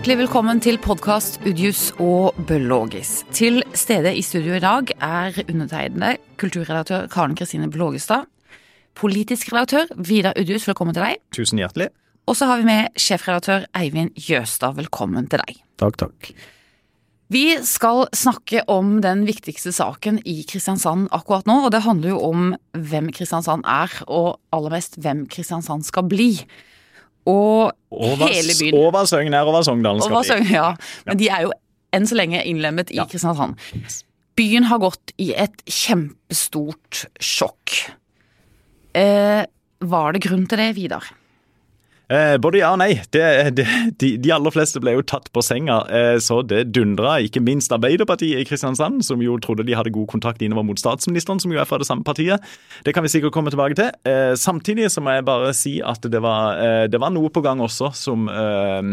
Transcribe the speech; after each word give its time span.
Hjertelig 0.00 0.22
velkommen 0.22 0.60
til 0.64 0.78
podkast 0.80 1.34
Udius 1.44 1.90
og 2.00 2.38
Bølågis. 2.48 3.18
Til 3.36 3.58
stede 3.76 4.14
i 4.16 4.22
studio 4.24 4.54
i 4.56 4.62
dag 4.64 4.88
er 4.96 5.36
undertegnede 5.42 6.14
kulturredaktør 6.40 7.04
Karen 7.12 7.34
Kristine 7.36 7.68
Blågestad. 7.68 8.24
Politisk 8.96 9.52
redaktør 9.52 9.92
Vidar 10.00 10.40
Udius, 10.40 10.64
velkommen 10.70 10.96
til 10.96 11.04
deg. 11.04 11.20
Tusen 11.36 11.60
hjertelig. 11.60 11.90
Og 12.24 12.38
så 12.40 12.48
har 12.48 12.62
vi 12.62 12.70
med 12.70 12.96
sjefredaktør 12.96 13.68
Eivind 13.76 14.16
Jøstad, 14.16 14.78
velkommen 14.80 15.28
til 15.28 15.44
deg. 15.44 15.60
Takk, 15.84 16.00
takk. 16.00 16.32
Vi 17.28 17.44
skal 17.68 18.06
snakke 18.16 18.64
om 18.72 19.02
den 19.04 19.28
viktigste 19.28 19.68
saken 19.76 20.22
i 20.24 20.38
Kristiansand 20.48 21.10
akkurat 21.12 21.44
nå, 21.44 21.60
og 21.66 21.76
det 21.76 21.84
handler 21.84 22.14
jo 22.14 22.24
om 22.32 22.50
hvem 22.72 23.12
Kristiansand 23.12 23.68
er, 23.68 24.00
og 24.08 24.40
aller 24.48 24.78
mest 24.80 24.96
hvem 24.96 25.26
Kristiansand 25.28 25.84
skal 25.92 26.08
bli. 26.08 26.38
Og 27.26 27.72
Over, 27.90 28.26
hele 28.32 28.54
byen. 28.58 28.74
over 28.74 29.04
Søgn 29.06 29.34
er 29.34 29.44
over 29.44 29.62
Sogndalen 29.66 30.00
skal 30.02 30.24
sø- 30.24 30.52
ja, 30.54 30.74
men 31.06 31.18
de 31.20 31.28
er 31.28 31.42
jo 31.42 31.52
enn 31.92 32.06
så 32.06 32.14
lenge 32.16 32.42
innlemmet 32.46 32.90
i 32.90 32.96
Ja. 32.96 33.04
Kristiansand. 33.04 33.56
Byen 34.36 34.64
har 34.64 34.78
gått 34.78 35.12
i 35.18 35.32
et 35.34 35.62
kjempestort 35.66 37.04
sjokk. 37.20 37.90
Eh, 38.94 39.44
var 39.80 40.12
det 40.12 40.22
grunn 40.22 40.46
til 40.48 40.58
det, 40.58 40.74
Vidar? 40.76 41.04
Eh, 42.10 42.36
både 42.42 42.58
ja 42.58 42.72
og 42.74 42.80
nei. 42.82 42.96
Det, 43.14 43.22
det, 43.54 43.66
de, 44.02 44.08
de 44.18 44.32
aller 44.34 44.54
fleste 44.54 44.82
ble 44.82 44.96
jo 44.96 45.04
tatt 45.06 45.28
på 45.30 45.44
senga, 45.46 45.78
eh, 45.94 46.16
så 46.22 46.40
det 46.42 46.64
dundra. 46.74 47.18
Ikke 47.22 47.42
minst 47.44 47.70
Arbeiderpartiet 47.74 48.42
i 48.42 48.46
Kristiansand, 48.48 49.04
som 49.06 49.22
jo 49.22 49.36
trodde 49.42 49.66
de 49.68 49.76
hadde 49.78 49.94
god 49.94 50.08
kontakt 50.10 50.42
innover 50.42 50.66
mot 50.66 50.80
statsministeren, 50.80 51.38
som 51.42 51.54
jo 51.54 51.62
er 51.62 51.68
fra 51.70 51.78
det 51.78 51.86
samme 51.86 52.06
partiet. 52.06 52.42
Det 52.86 52.96
kan 52.96 53.06
vi 53.06 53.12
sikkert 53.12 53.36
komme 53.36 53.54
tilbake 53.54 53.78
til. 53.78 53.94
Eh, 54.10 54.34
samtidig 54.34 54.90
så 54.90 55.04
må 55.04 55.14
jeg 55.14 55.28
bare 55.28 55.54
si 55.54 55.78
at 55.86 56.02
det 56.10 56.22
var, 56.24 56.58
eh, 56.58 56.84
det 56.90 56.98
var 57.00 57.14
noe 57.14 57.30
på 57.30 57.44
gang 57.46 57.62
også 57.62 57.92
som 57.94 58.26
eh, 58.26 58.90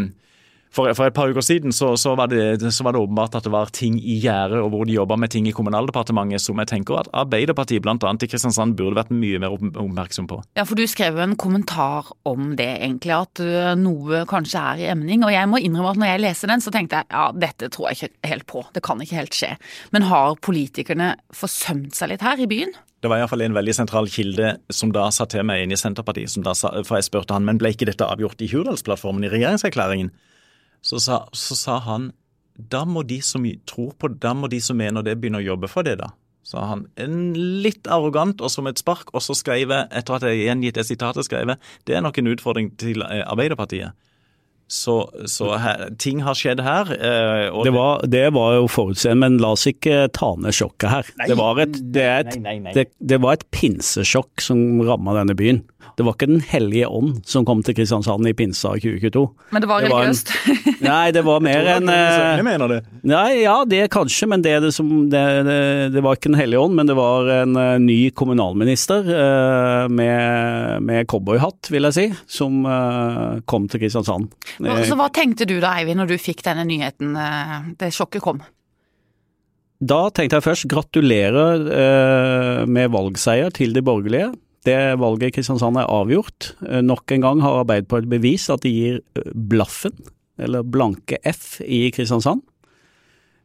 for, 0.77 0.93
for 0.97 1.09
et 1.09 1.15
par 1.17 1.31
uker 1.31 1.45
siden 1.45 1.73
så, 1.75 1.93
så, 1.99 2.13
var 2.17 2.29
det, 2.31 2.59
så 2.73 2.85
var 2.85 2.95
det 2.95 3.01
åpenbart 3.01 3.37
at 3.39 3.47
det 3.47 3.53
var 3.53 3.71
ting 3.73 3.97
i 3.97 4.19
gjære, 4.21 4.61
og 4.61 4.71
hvor 4.73 4.85
de 4.87 4.97
jobba 4.97 5.17
med 5.19 5.33
ting 5.33 5.47
i 5.49 5.53
Kommunaldepartementet 5.55 6.43
som 6.43 6.59
jeg 6.61 6.69
tenker 6.69 7.01
at 7.01 7.11
Arbeiderpartiet 7.17 7.87
annet 7.87 8.25
i 8.25 8.29
Kristiansand 8.29 8.77
burde 8.77 8.99
vært 8.99 9.13
mye 9.13 9.41
mer 9.41 9.55
oppmerksom 9.57 10.29
på. 10.29 10.39
Ja, 10.59 10.67
for 10.67 10.77
du 10.77 10.85
skrev 10.89 11.17
jo 11.17 11.25
en 11.25 11.37
kommentar 11.39 12.11
om 12.27 12.53
det, 12.59 12.69
egentlig, 12.83 13.15
at 13.15 13.41
uh, 13.41 13.73
noe 13.79 14.23
kanskje 14.29 14.61
er 14.61 14.83
i 14.83 14.89
emning. 14.93 15.25
Og 15.25 15.33
jeg 15.33 15.49
må 15.49 15.61
innrømme 15.63 15.95
at 15.95 16.01
når 16.01 16.11
jeg 16.11 16.23
leser 16.25 16.51
den, 16.51 16.63
så 16.63 16.73
tenkte 16.73 17.01
jeg 17.01 17.09
ja, 17.11 17.29
dette 17.33 17.71
tror 17.73 17.89
jeg 17.89 17.97
ikke 17.97 18.31
helt 18.33 18.47
på. 18.49 18.65
Det 18.75 18.83
kan 18.85 19.01
ikke 19.01 19.21
helt 19.21 19.37
skje. 19.37 19.53
Men 19.95 20.07
har 20.11 20.37
politikerne 20.43 21.15
forsømt 21.35 21.97
seg 21.97 22.13
litt 22.13 22.25
her 22.25 22.43
i 22.43 22.49
byen? 22.49 22.75
Det 23.01 23.09
var 23.11 23.21
iallfall 23.21 23.43
en 23.45 23.53
veldig 23.53 23.75
sentral 23.77 24.07
kilde 24.09 24.55
som 24.73 24.89
da 24.93 25.05
sa 25.13 25.27
til 25.29 25.45
meg 25.45 25.63
inne 25.63 25.77
i 25.77 25.79
Senterpartiet, 25.79 26.31
som 26.33 26.45
da 26.45 26.55
sa, 26.57 26.71
for 26.81 26.97
jeg 26.97 27.05
spurte 27.05 27.35
han, 27.35 27.45
men 27.45 27.59
ble 27.61 27.69
ikke 27.75 27.85
dette 27.89 28.05
avgjort 28.05 28.41
i 28.41 28.49
Hurdalsplattformen 28.49 29.27
i 29.27 29.29
regjeringserklæringen? 29.31 30.09
Så 30.85 31.01
sa, 31.03 31.25
så 31.35 31.57
sa 31.57 31.79
han 31.85 32.11
da 32.57 32.83
må 32.89 33.03
de 33.05 33.19
som 33.21 33.43
tror 33.69 33.91
på 33.99 34.09
det, 34.09 34.19
da 34.23 34.33
må 34.33 34.49
de 34.49 34.59
som 34.63 34.77
mener 34.79 35.05
det, 35.05 35.19
begynne 35.21 35.43
å 35.43 35.45
jobbe 35.45 35.69
for 35.69 35.85
det, 35.85 35.99
da. 36.01 36.09
Sa 36.47 36.63
han. 36.69 36.85
En 36.95 37.35
litt 37.61 37.85
arrogant 37.91 38.39
og 38.41 38.49
som 38.49 38.69
et 38.69 38.79
spark, 38.79 39.11
og 39.13 39.21
så 39.21 39.35
skrev 39.37 39.69
jeg, 39.69 39.87
etter 39.91 40.15
at 40.17 40.25
jeg 40.25 40.45
gjengitt 40.47 40.79
det 40.79 40.87
sitatet, 40.87 41.27
skrev 41.27 41.51
jeg 41.53 41.59
det 41.85 41.97
er 41.97 42.05
nok 42.05 42.17
en 42.17 42.31
utfordring 42.31 42.71
til 42.79 43.03
eh, 43.05 43.21
Arbeiderpartiet. 43.27 43.97
Så, 44.67 44.95
så 45.31 45.53
her, 45.63 45.85
ting 45.99 46.19
har 46.25 46.35
skjedd 46.35 46.59
her. 46.63 46.89
eh, 46.91 47.45
og 47.51 47.67
Det 47.67 47.73
var, 47.75 48.01
det 48.07 48.23
var 48.35 48.57
jo 48.57 48.65
forutseende, 48.71 49.21
men 49.21 49.37
la 49.43 49.53
oss 49.55 49.67
ikke 49.69 50.07
ta 50.15 50.33
ned 50.39 50.55
sjokket 50.55 50.91
her. 50.91 51.11
Nei, 51.19 51.29
det, 51.31 51.37
var 51.39 51.61
et, 51.63 51.77
det, 51.83 52.03
er 52.03 52.19
et, 52.25 52.33
nei, 52.35 52.57
nei, 52.57 52.57
nei. 52.65 52.73
Det, 52.75 52.87
det 53.11 53.21
var 53.23 53.37
et 53.37 53.45
pinsesjokk 53.55 54.43
som 54.43 54.81
ramma 54.87 55.15
denne 55.19 55.37
byen. 55.39 55.61
Det 55.95 56.03
var 56.05 56.15
ikke 56.17 56.27
Den 56.27 56.41
hellige 56.43 56.87
ånd 56.89 57.21
som 57.25 57.45
kom 57.47 57.61
til 57.63 57.75
Kristiansand 57.77 58.27
i 58.27 58.33
pinsa 58.37 58.73
2022. 58.75 59.23
Men 59.55 59.63
det 59.63 59.69
var 59.69 59.81
Det 59.85 59.91
var 59.93 60.03
en- 60.03 60.11
religiøst. 60.11 60.33
Nei, 60.87 61.11
det 61.15 61.23
var 61.25 61.39
mer 61.45 61.69
enn 61.75 61.87
eh, 61.89 62.17
Jeg 62.37 62.45
mener 62.45 62.67
det. 62.73 62.79
Nei, 63.07 63.43
ja, 63.43 63.55
det 63.65 63.83
kanskje, 63.93 64.27
men 64.27 64.41
det, 64.45 64.51
er 64.57 64.65
det, 64.65 64.73
som, 64.75 64.89
det, 65.09 65.23
det, 65.47 65.59
det 65.95 66.03
var 66.03 66.17
ikke 66.19 66.31
Den 66.33 66.39
hellige 66.41 66.59
ånd, 66.65 66.75
men 66.75 66.89
det 66.91 66.97
var 66.99 67.31
en 67.39 67.55
eh, 67.55 67.77
ny 67.79 67.97
kommunalminister 68.11 69.07
eh, 69.07 69.87
med, 69.87 70.83
med 70.83 71.07
cowboyhatt, 71.07 71.71
vil 71.71 71.87
jeg 71.89 71.97
si, 71.97 72.07
som 72.27 72.59
kom 73.47 73.65
til 73.71 73.81
Kristiansand. 73.85 74.29
Så 74.87 74.97
hva 74.99 75.07
tenkte 75.13 75.45
du 75.47 75.57
da, 75.63 75.75
Eivind, 75.79 76.01
når 76.01 76.11
du 76.11 76.17
fikk 76.21 76.43
denne 76.45 76.65
nyheten, 76.67 77.15
det 77.79 77.93
sjokket 77.95 78.23
kom? 78.25 78.41
Da 79.77 80.07
tenkte 80.09 80.39
jeg 80.39 80.45
først 80.47 80.65
gratulerer 80.71 81.67
eh, 81.69 82.61
med 82.65 82.89
valgseier 82.95 83.51
til 83.53 83.75
de 83.75 83.83
borgerlige. 83.85 84.31
Det 84.67 84.99
valget 84.99 85.31
i 85.31 85.35
Kristiansand 85.37 85.79
er 85.79 85.87
avgjort. 85.91 86.51
Eh, 86.67 86.83
nok 86.83 87.11
en 87.15 87.23
gang 87.23 87.41
har 87.43 87.61
Arbeiderpartiet 87.61 88.11
bevist 88.11 88.51
at 88.51 88.65
de 88.65 88.73
gir 88.73 89.01
eh, 89.15 89.33
blaffen, 89.33 89.95
eller 90.37 90.65
blanke 90.67 91.19
F, 91.25 91.61
i 91.63 91.87
Kristiansand. 91.95 92.43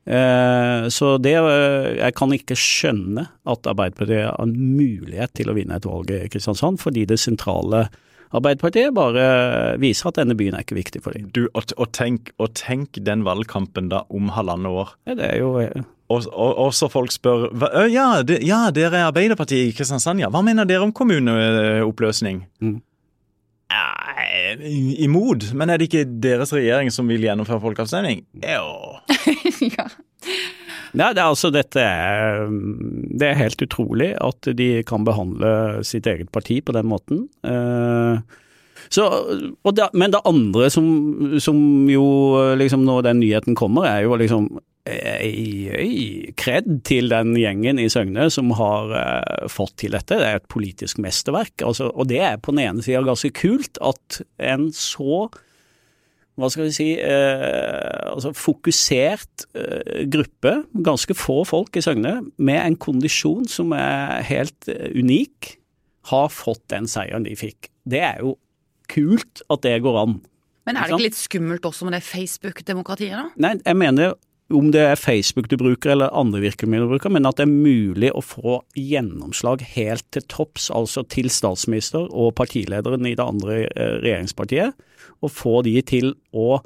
Eh, 0.03 0.89
så 0.91 1.15
det 1.23 1.37
Jeg 1.37 2.15
kan 2.19 2.33
ikke 2.35 2.59
skjønne 2.59 3.29
at 3.47 3.69
Arbeiderpartiet 3.71 4.33
har 4.33 4.41
en 4.43 4.57
mulighet 4.57 5.31
til 5.39 5.53
å 5.53 5.55
vinne 5.55 5.79
et 5.79 5.87
valg 5.87 6.11
i 6.11 6.27
Kristiansand, 6.33 6.83
fordi 6.83 7.07
det 7.07 7.21
sentrale 7.23 7.87
Arbeiderpartiet 8.33 8.95
bare 8.97 9.77
viser 9.79 10.09
at 10.09 10.19
denne 10.19 10.35
byen 10.35 10.57
er 10.57 10.65
ikke 10.65 10.81
viktig 10.81 11.03
for 11.05 11.15
dem. 11.15 11.29
Du, 11.37 11.45
og, 11.53 11.69
og, 11.77 11.91
tenk, 11.93 12.33
og 12.41 12.55
tenk 12.57 12.97
den 13.05 13.27
valgkampen 13.29 13.93
da 13.93 14.07
om 14.11 14.33
halvannet 14.33 14.73
år. 14.73 14.95
Ja, 15.07 15.19
Det 15.21 15.29
er 15.29 15.39
jo 15.39 15.53
Og, 16.13 16.29
og, 16.31 16.53
og 16.67 16.73
så 16.77 16.89
folk 16.93 17.13
spør 17.15 17.49
ja, 17.93 18.07
de, 18.27 18.39
ja, 18.47 18.65
dere 18.75 19.01
er 19.01 19.09
Arbeiderpartiet 19.09 19.71
i 19.71 19.77
Kristiansand, 19.77 20.23
ja. 20.23 20.31
Hva 20.33 20.43
mener 20.45 20.69
dere 20.69 20.85
om 20.87 20.93
kommuneoppløsning? 20.97 22.43
Mm. 22.63 22.81
Eh, 23.73 24.65
imot. 25.07 25.49
Men 25.57 25.73
er 25.73 25.81
det 25.81 25.89
ikke 25.89 26.05
deres 26.23 26.53
regjering 26.55 26.93
som 26.93 27.09
vil 27.09 27.25
gjennomføre 27.25 27.63
folkeavstemning? 27.63 28.25
Jo. 28.45 28.99
ja. 29.77 29.89
Nei, 30.93 31.09
det 31.17 31.23
er 31.23 31.25
altså 31.25 31.49
dette 31.49 31.83
Det 33.17 33.25
er 33.25 33.39
helt 33.39 33.63
utrolig 33.65 34.11
at 34.21 34.51
de 34.59 34.69
kan 34.85 35.07
behandle 35.09 35.81
sitt 35.89 36.07
eget 36.11 36.29
parti 36.35 36.61
på 36.65 36.75
den 36.77 36.89
måten. 36.91 37.27
Eh, 37.49 38.41
Så, 38.93 39.07
og 39.65 39.73
det, 39.77 39.87
men 39.97 40.13
det 40.13 40.21
andre 40.29 40.69
som, 40.73 40.85
som 41.41 41.57
jo 41.89 42.05
liksom 42.61 42.83
når 42.85 43.07
den 43.07 43.23
nyheten 43.23 43.57
kommer, 43.57 43.87
er 43.89 44.03
jo 44.05 44.19
liksom 44.21 44.51
kred 44.83 46.71
til 46.89 47.13
den 47.13 47.37
gjengen 47.39 47.79
i 47.79 47.87
Søgne 47.93 48.27
som 48.35 48.51
har 48.59 48.91
uh, 48.91 49.47
fått 49.47 49.77
til 49.85 49.95
dette. 49.95 50.19
Det 50.19 50.27
er 50.27 50.41
et 50.41 50.51
politisk 50.51 50.99
mesterverk. 51.03 51.55
Altså, 51.63 51.93
og 51.95 52.11
det 52.11 52.19
er 52.19 52.41
på 52.43 52.51
den 52.55 52.65
ene 52.65 52.83
sida 52.83 53.05
ganske 53.07 53.31
kult 53.39 53.79
at 53.79 54.23
en 54.43 54.73
så 54.75 55.29
hva 56.41 56.49
skal 56.49 56.65
vi 56.65 56.73
si, 56.73 56.89
eh, 56.97 58.09
altså 58.09 58.33
fokusert 58.33 59.45
eh, 59.59 60.05
gruppe, 60.11 60.63
ganske 60.73 61.17
få 61.17 61.43
folk 61.49 61.77
i 61.77 61.83
Søgne, 61.85 62.15
med 62.41 62.61
en 62.63 62.79
kondisjon 62.81 63.45
som 63.53 63.75
er 63.77 64.25
helt 64.31 64.71
eh, 64.73 64.95
unik, 64.97 65.59
har 66.09 66.33
fått 66.33 66.65
den 66.73 66.89
seieren 66.91 67.29
de 67.29 67.37
fikk. 67.39 67.69
Det 67.85 68.01
er 68.01 68.25
jo 68.25 68.39
kult 68.91 69.45
at 69.53 69.63
det 69.67 69.77
går 69.85 70.01
an. 70.01 70.17
Men 70.67 70.79
er 70.79 70.89
det 70.89 70.97
ikke 70.97 71.09
litt 71.11 71.21
skummelt 71.21 71.69
også 71.69 71.87
med 71.87 71.99
det 71.99 72.05
Facebook-demokratiet, 72.07 73.19
da? 73.19 73.29
Nei, 73.43 73.55
jeg 73.61 73.79
mener 73.79 74.17
om 74.55 74.71
det 74.75 74.83
er 74.85 75.01
Facebook 75.01 75.49
du 75.51 75.57
bruker 75.61 75.91
eller 75.95 76.17
andre 76.17 76.41
virkemidler 76.45 76.87
du 76.87 76.93
bruker, 76.95 77.11
men 77.13 77.27
at 77.29 77.37
det 77.39 77.45
er 77.47 77.53
mulig 77.53 78.11
å 78.15 78.23
få 78.25 78.65
gjennomslag 78.79 79.59
helt 79.75 80.07
til 80.15 80.25
topps, 80.33 80.65
altså 80.75 81.01
til 81.13 81.29
statsminister 81.33 82.03
og 82.11 82.37
partilederen 82.39 83.07
i 83.09 83.17
det 83.19 83.25
andre 83.25 83.55
eh, 83.67 83.97
regjeringspartiet, 84.03 84.71
og 85.23 85.31
få 85.33 85.55
de 85.67 85.83
til 85.87 86.07
å 86.33 86.61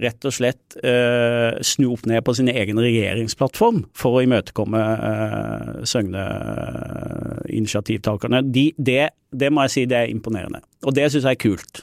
rett 0.00 0.24
og 0.26 0.32
slett 0.34 0.74
eh, 0.82 1.54
snu 1.62 1.92
opp 1.92 2.06
ned 2.10 2.24
på 2.26 2.34
sin 2.34 2.48
egen 2.50 2.78
regjeringsplattform 2.82 3.84
for 3.94 4.18
å 4.18 4.22
imøtekomme 4.24 4.80
eh, 4.82 5.86
Søgne-initiativtakerne. 5.86 8.42
De, 8.54 8.64
det, 8.74 9.08
det 9.30 9.52
må 9.54 9.62
jeg 9.66 9.74
si 9.74 9.82
det 9.90 9.98
er 10.00 10.10
imponerende, 10.10 10.60
og 10.82 10.90
det 10.98 11.06
syns 11.12 11.26
jeg 11.28 11.36
er 11.38 11.46
kult. 11.46 11.74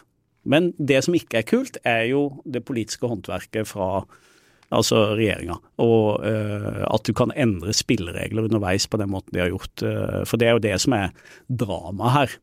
Men 0.43 0.73
det 0.79 1.03
som 1.05 1.15
ikke 1.15 1.37
er 1.39 1.45
kult, 1.47 1.77
er 1.87 2.03
jo 2.09 2.43
det 2.49 2.65
politiske 2.65 3.07
håndverket 3.07 3.67
fra 3.69 4.03
altså 4.71 5.01
regjeringa, 5.17 5.57
og 5.83 6.23
uh, 6.23 6.83
at 6.87 7.07
du 7.07 7.11
kan 7.17 7.33
endre 7.35 7.75
spilleregler 7.75 8.47
underveis 8.47 8.87
på 8.87 8.99
den 9.01 9.11
måten 9.13 9.35
de 9.35 9.43
har 9.43 9.51
gjort. 9.51 9.83
Uh, 9.83 10.21
for 10.27 10.41
det 10.41 10.47
er 10.47 10.55
jo 10.55 10.63
det 10.63 10.77
som 10.83 10.95
er 10.97 11.11
dramaet 11.47 12.15
her. 12.15 12.37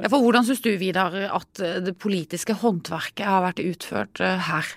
Ja, 0.00 0.08
for 0.10 0.24
Hvordan 0.24 0.46
syns 0.48 0.64
du, 0.64 0.72
Vidar, 0.80 1.14
at 1.14 1.60
det 1.86 1.94
politiske 2.02 2.56
håndverket 2.58 3.28
har 3.28 3.44
vært 3.44 3.60
utført 3.62 4.18
eh, 4.18 4.40
her? 4.48 4.72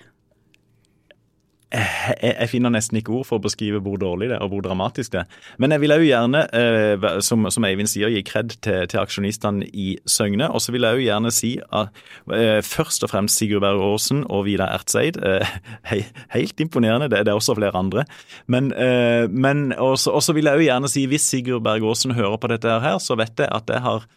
Jeg, 1.72 2.32
jeg 2.32 2.48
finner 2.48 2.72
nesten 2.72 2.98
ikke 3.00 3.12
ord 3.18 3.26
for 3.28 3.38
å 3.38 3.44
beskrive 3.44 3.80
hvor 3.84 3.98
dårlig 4.00 4.30
det 4.30 4.38
er 4.38 4.44
og 4.44 4.52
hvor 4.54 4.64
dramatisk 4.64 5.12
det 5.12 5.22
er. 5.22 5.40
Men 5.60 5.74
jeg 5.74 5.82
vil 5.82 5.94
òg 5.94 6.04
gjerne, 6.06 6.42
eh, 6.56 7.06
som, 7.24 7.48
som 7.52 7.66
Eivind 7.68 7.90
sier, 7.90 8.12
gi 8.12 8.22
kred 8.26 8.54
til, 8.64 8.86
til 8.88 9.02
aksjonistene 9.02 9.68
i 9.68 9.88
Søgne. 10.08 10.48
Og 10.48 10.64
så 10.64 10.72
vil 10.74 10.86
jeg 10.86 10.98
òg 10.98 11.04
gjerne 11.04 11.32
si 11.34 11.54
at 11.60 12.02
eh, 12.34 12.60
først 12.64 13.04
og 13.04 13.12
fremst 13.12 13.40
Sigurd 13.40 13.66
Berg 13.66 13.82
Aasen 13.84 14.24
og 14.26 14.46
Vidar 14.48 14.72
Ertseid. 14.78 15.20
Eh, 15.20 15.56
hei, 15.90 16.02
helt 16.34 16.64
imponerende. 16.64 17.10
Det, 17.12 17.24
det 17.26 17.34
er 17.34 17.40
også 17.40 17.58
flere 17.58 17.76
andre. 17.78 18.06
Men, 18.46 18.72
eh, 18.72 19.26
men 19.28 19.72
også, 19.76 20.14
også 20.16 20.36
vil 20.38 20.48
jeg 20.48 20.62
òg 20.62 20.68
gjerne 20.70 20.92
si, 20.92 21.04
hvis 21.10 21.28
Sigurd 21.28 21.66
Berg 21.68 21.84
Aasen 21.84 22.16
hører 22.16 22.40
på 22.40 22.52
dette 22.54 22.80
her, 22.84 22.96
så 23.02 23.18
vet 23.18 23.36
jeg 23.44 23.52
at 23.52 23.74
jeg 23.74 23.84
har 23.84 24.08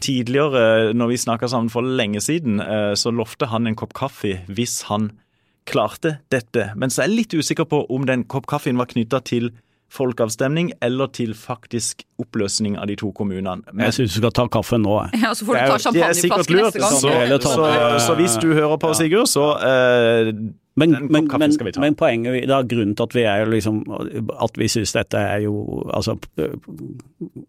Tidligere, 0.00 0.94
når 0.96 1.10
vi 1.10 1.16
snakka 1.20 1.48
sammen 1.52 1.68
for 1.68 1.84
lenge 1.84 2.22
siden, 2.24 2.56
eh, 2.64 2.94
så 2.96 3.10
lovte 3.12 3.50
han 3.52 3.68
en 3.68 3.76
kopp 3.76 3.92
kaffe 3.92 4.38
hvis 4.48 4.86
han 4.88 5.10
klarte 5.68 6.18
dette. 6.32 6.70
Men 6.76 6.92
så 6.92 7.02
er 7.02 7.10
jeg 7.10 7.16
litt 7.16 7.34
usikker 7.34 7.68
på 7.68 7.84
om 7.92 8.06
den 8.08 8.24
kopp 8.30 8.48
kaffen 8.50 8.80
var 8.80 8.90
knytta 8.90 9.22
til 9.26 9.50
folkeavstemning 9.90 10.70
eller 10.86 11.10
til 11.14 11.34
faktisk 11.34 12.04
oppløsning 12.22 12.76
av 12.78 12.86
de 12.90 12.96
to 13.00 13.10
kommunene. 13.16 13.64
Men, 13.72 13.88
jeg 13.88 13.96
syns 13.98 14.14
du 14.14 14.20
skal 14.22 14.34
ta 14.36 14.46
kaffen 14.52 14.84
nå. 14.86 14.96
Ja, 15.18 15.34
Så 15.34 15.48
får 15.48 15.58
du 15.58 15.60
ta 15.66 15.78
champagneflaske 15.82 16.56
neste 16.60 16.82
gang. 16.84 16.94
Så, 16.94 17.10
så, 17.42 17.50
så, 17.50 17.98
så, 18.06 18.14
hvis 18.20 18.38
du 18.42 18.52
hører 18.54 18.76
på, 18.80 18.92
Sigurd, 18.94 19.26
så 19.30 19.46
uh, 19.58 20.30
men, 20.78 20.90
men, 21.10 21.26
men, 21.26 21.56
men, 21.82 21.94
poenget, 21.98 22.48
da, 22.48 22.62
grunnen 22.64 22.94
til 22.96 23.02
at 23.08 23.14
vi 23.16 23.22
er 23.26 23.50
liksom, 23.50 23.82
at 24.40 24.58
vi 24.58 24.68
syns 24.70 24.94
dette 24.94 25.18
er 25.18 25.42
jo 25.44 25.82
altså 25.90 26.14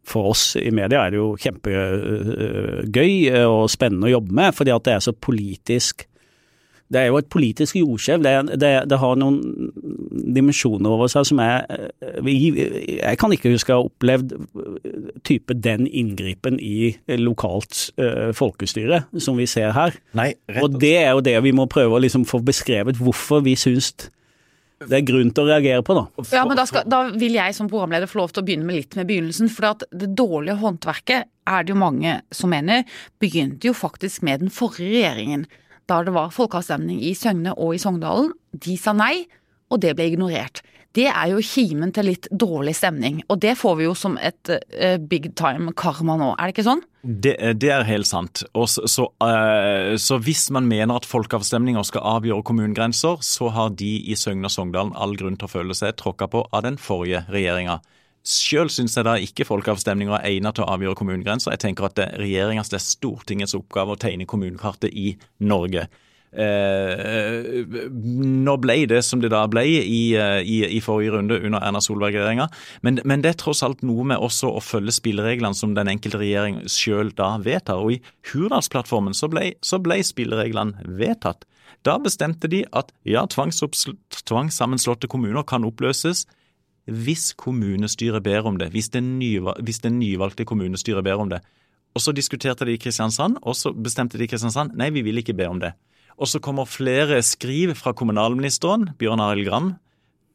For 0.10 0.32
oss 0.34 0.56
i 0.60 0.72
media 0.74 1.06
er 1.06 1.14
det 1.14 1.20
jo 1.22 1.38
kjempegøy 1.40 3.14
og 3.46 3.70
spennende 3.72 4.10
å 4.10 4.16
jobbe 4.18 4.36
med, 4.42 4.56
fordi 4.58 4.74
at 4.74 4.88
det 4.88 4.94
er 4.98 5.06
så 5.06 5.14
politisk 5.14 6.08
det 6.92 7.00
er 7.00 7.08
jo 7.08 7.20
et 7.22 7.30
politisk 7.32 7.78
jordskjelv. 7.80 8.26
Det, 8.26 8.60
det, 8.60 8.72
det, 8.92 9.00
har 9.00 9.20
noen 9.20 9.40
dimensjoner 10.36 10.92
over 10.92 11.12
seg 11.12 11.28
som 11.30 11.40
er 11.44 11.64
Jeg 12.28 13.20
kan 13.22 13.32
ikke 13.32 13.54
huske 13.54 13.74
å 13.74 13.80
ha 13.80 13.88
opplevd 13.88 14.36
type 15.28 15.56
den 15.56 15.88
inngripen 15.88 16.60
i 16.60 16.94
lokalt 17.22 17.88
uh, 18.02 18.32
folkestyre 18.36 19.06
som 19.24 19.40
vi 19.40 19.48
ser 19.50 19.72
her. 19.78 19.96
Nei, 20.18 20.34
og, 20.58 20.66
og 20.66 20.82
det 20.84 20.96
er 21.00 21.14
jo 21.14 21.24
det 21.26 21.38
vi 21.48 21.56
må 21.56 21.70
prøve 21.72 21.96
å 21.96 22.04
liksom 22.04 22.28
få 22.28 22.42
beskrevet 22.44 23.00
hvorfor 23.00 23.46
vi 23.46 23.56
syns 23.60 23.94
det 24.82 24.98
er 24.98 25.06
grunn 25.06 25.30
til 25.30 25.46
å 25.46 25.50
reagere 25.52 25.84
på, 25.86 25.94
da. 25.94 26.06
Ja, 26.34 26.44
men 26.50 26.58
da, 26.58 26.66
skal, 26.66 26.88
da, 26.90 27.04
vil 27.14 27.36
jeg 27.38 27.54
som 27.54 27.70
programleder 27.70 28.10
få 28.10 28.24
lov 28.24 28.32
til 28.34 28.42
å 28.42 28.48
begynne 28.48 28.66
med 28.66 28.80
litt 28.80 28.98
med 28.98 29.10
begynnelsen. 29.12 29.52
For 29.54 29.70
at 29.70 29.86
det 29.94 30.10
dårlige 30.18 30.58
håndverket 30.62 31.30
er 31.52 31.66
det 31.66 31.74
jo 31.74 31.82
mange 31.82 32.16
som 32.34 32.50
mener 32.54 32.88
begynte 33.22 33.70
jo 33.70 33.76
faktisk 33.78 34.26
med 34.26 34.42
den 34.42 34.54
forrige 34.54 34.90
regjeringen 34.96 35.46
da 35.92 36.02
det 36.08 36.16
var 36.16 36.34
folkeavstemning 36.34 37.02
i 37.04 37.14
Søgne 37.18 37.56
og 37.58 37.76
i 37.76 37.82
Sogndalen. 37.82 38.32
De 38.52 38.78
sa 38.80 38.96
nei, 38.96 39.26
og 39.72 39.84
det 39.84 39.96
ble 39.98 40.12
ignorert. 40.12 40.64
Det 40.92 41.06
er 41.08 41.30
jo 41.32 41.40
kimen 41.46 41.94
til 41.96 42.10
litt 42.10 42.28
dårlig 42.36 42.74
stemning, 42.76 43.22
og 43.32 43.40
det 43.44 43.54
får 43.56 43.78
vi 43.80 43.86
jo 43.86 43.94
som 43.96 44.18
et 44.20 44.52
uh, 44.52 44.98
big 45.00 45.30
time 45.40 45.72
karma 45.80 46.18
nå, 46.20 46.34
er 46.36 46.50
det 46.50 46.56
ikke 46.58 46.68
sånn? 46.68 46.84
Det, 47.02 47.38
det 47.64 47.70
er 47.72 47.88
helt 47.88 48.10
sant. 48.10 48.44
Så, 48.52 48.84
så, 48.92 49.08
uh, 49.24 49.96
så, 49.96 50.20
hvis 50.20 50.50
man 50.52 50.68
mener 50.68 51.00
at 51.00 51.08
folkeavstemninger 51.08 51.88
skal 51.88 52.04
avgjøre 52.18 52.44
kommunegrenser, 52.52 53.24
så 53.24 53.48
har 53.56 53.72
de 53.80 53.94
i 54.04 54.20
Søgne 54.20 54.52
og 54.52 54.54
Sogndalen 54.54 54.92
all 55.00 55.16
grunn 55.20 55.40
til 55.40 55.48
å 55.48 55.54
føle 55.54 55.78
seg 55.78 55.96
tråkka 56.02 56.28
på 56.34 56.44
av 56.52 56.68
den 56.68 56.80
forrige 56.82 57.24
regjeringa. 57.32 57.80
Sjøl 58.28 58.70
syns 58.70 58.94
jeg 58.98 59.08
da 59.08 59.16
ikke 59.18 59.48
folkeavstemninger 59.50 60.14
er 60.20 60.30
egnet 60.30 60.58
til 60.58 60.66
å 60.66 60.72
avgjøre 60.76 61.00
kommunegrenser. 61.00 61.56
Jeg 61.56 61.64
tenker 61.66 61.88
at 61.88 61.98
det 61.98 62.06
er 62.06 62.22
regjeringas, 62.22 62.70
det 62.70 62.78
er 62.78 62.86
Stortingets 62.86 63.58
oppgave 63.58 63.96
å 63.96 64.00
tegne 64.00 64.30
kommunekartet 64.30 64.94
i 64.94 65.16
Norge. 65.42 65.88
Eh, 66.32 67.66
nå 67.68 68.54
ble 68.64 68.76
det 68.88 69.02
som 69.04 69.20
det 69.20 69.34
da 69.34 69.42
ble 69.52 69.66
i, 69.68 70.14
i, 70.16 70.60
i 70.64 70.80
forrige 70.84 71.18
runde 71.18 71.40
under 71.42 71.60
Erna 71.60 71.82
Solberg-regjeringa, 71.84 72.46
men, 72.88 73.02
men, 73.04 73.24
det 73.26 73.34
er 73.34 73.40
tross 73.42 73.64
alt 73.68 73.82
noe 73.84 74.06
med 74.08 74.22
også 74.24 74.54
å 74.56 74.62
følge 74.64 74.96
spillereglene 74.96 75.58
som 75.58 75.74
den 75.76 75.92
enkelte 75.92 76.22
regjering 76.22 76.62
sjøl 76.72 77.12
da 77.18 77.34
vedtar. 77.44 77.84
Og 77.84 77.98
i 77.98 78.02
Hurdalsplattformen 78.32 79.18
så 79.18 79.28
ble, 79.34 79.56
så 79.66 79.82
ble 79.84 80.00
spillereglene 80.08 80.86
vedtatt. 81.02 81.44
Da 81.84 81.98
bestemte 81.98 82.48
de 82.48 82.62
at 82.78 82.94
ja, 83.10 83.26
tvangssammenslåtte 83.26 85.10
kommuner 85.10 85.44
kan 85.50 85.66
oppløses 85.66 86.28
hvis 86.90 87.32
kommunestyret 87.38 88.24
ber 88.24 88.48
om 88.48 88.58
det, 88.58 88.72
hvis 88.74 88.90
det, 88.90 89.04
nyvalgte 89.04 90.46
kommunestyret 90.46 91.04
ber 91.06 91.22
om 91.22 91.30
det. 91.30 91.42
Og 91.94 92.02
Så 92.02 92.12
diskuterte 92.16 92.66
de 92.66 92.74
i 92.74 92.80
Kristiansand, 92.80 93.38
og 93.42 93.56
så 93.56 93.74
bestemte 93.74 94.18
de 94.18 94.24
i 94.24 94.28
Kristiansand 94.28 94.76
nei, 94.80 94.90
vi 94.90 95.02
vil 95.02 95.18
ikke 95.18 95.36
be 95.36 95.48
om 95.48 95.60
det. 95.60 95.74
Og 96.18 96.28
så 96.28 96.40
kommer 96.40 96.66
flere 96.66 97.22
skriv 97.24 97.76
fra 97.76 97.94
kommunalministeren, 97.94 98.92
Bjørn 99.00 99.20
Arild 99.20 99.50
Gram, 99.50 99.74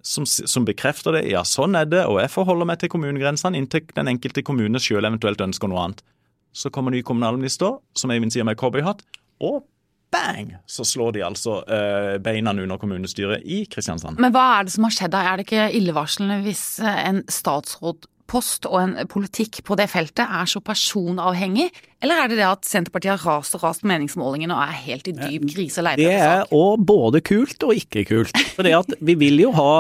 som, 0.03 0.27
som, 0.27 0.65
bekrefter 0.65 1.17
det. 1.17 1.25
Ja, 1.31 1.43
sånn 1.45 1.75
er 1.75 1.87
det, 1.87 2.05
og 2.07 2.21
jeg 2.21 2.31
forholder 2.31 2.69
meg 2.69 2.79
til 2.79 2.91
kommunegrensene 2.93 3.59
inntil 3.59 3.87
den 3.97 4.11
enkelte 4.13 4.45
kommune 4.47 4.79
sjøl 4.83 5.07
eventuelt 5.09 5.43
ønsker 5.43 5.71
noe 5.71 5.83
annet. 5.83 6.05
Så 6.55 6.71
kommer 6.71 6.95
ny 6.95 7.03
kommunalminister, 7.03 7.81
som 7.97 8.13
Eivind 8.15 8.35
sier 8.35 8.47
med 8.47 8.59
cowboyhatt, 8.61 9.03
og 9.43 9.65
bang, 10.17 10.51
så 10.67 10.85
slår 10.87 11.17
de 11.17 11.25
altså 11.27 11.61
eh, 11.69 12.17
beina 12.23 12.55
under 12.57 12.81
kommunestyret 12.81 13.45
i 13.45 13.65
Kristiansand. 13.71 14.21
Men 14.23 14.35
hva 14.35 14.49
er 14.59 14.67
det 14.67 14.75
som 14.77 14.87
har 14.89 14.95
skjedd 14.97 15.15
da? 15.15 15.23
Er 15.23 15.39
det 15.39 15.47
ikke 15.49 15.71
illevarslende 15.79 16.41
hvis 16.47 16.65
eh, 16.83 17.01
en 17.09 17.23
statsrådpost 17.33 18.69
og 18.71 18.79
en 18.83 18.97
politikk 19.13 19.63
på 19.67 19.79
det 19.79 19.89
feltet 19.93 20.25
er 20.25 20.51
så 20.51 20.63
personavhengig, 20.65 21.69
eller 22.03 22.23
er 22.23 22.33
det 22.33 22.41
det 22.41 22.49
at 22.49 22.69
Senterpartiet 22.69 23.17
har 23.17 23.39
rast 23.39 23.57
og 23.59 23.65
rast 23.67 23.87
meningsmålingene 23.89 24.57
og 24.57 24.65
er 24.67 24.85
helt 24.87 25.11
i 25.11 25.17
dyp 25.17 25.49
krise 25.55 25.83
og 25.83 25.93
etter 25.93 26.03
sak? 26.03 26.05
Det 26.05 26.21
er 26.21 26.57
òg 26.57 26.87
både 26.89 27.23
kult 27.27 27.69
og 27.69 27.77
ikke 27.77 28.07
kult. 28.09 28.45
For 28.57 28.67
det 28.67 28.77
at 28.81 28.97
vi 29.01 29.19
vil 29.21 29.47
jo 29.47 29.53
ha 29.57 29.73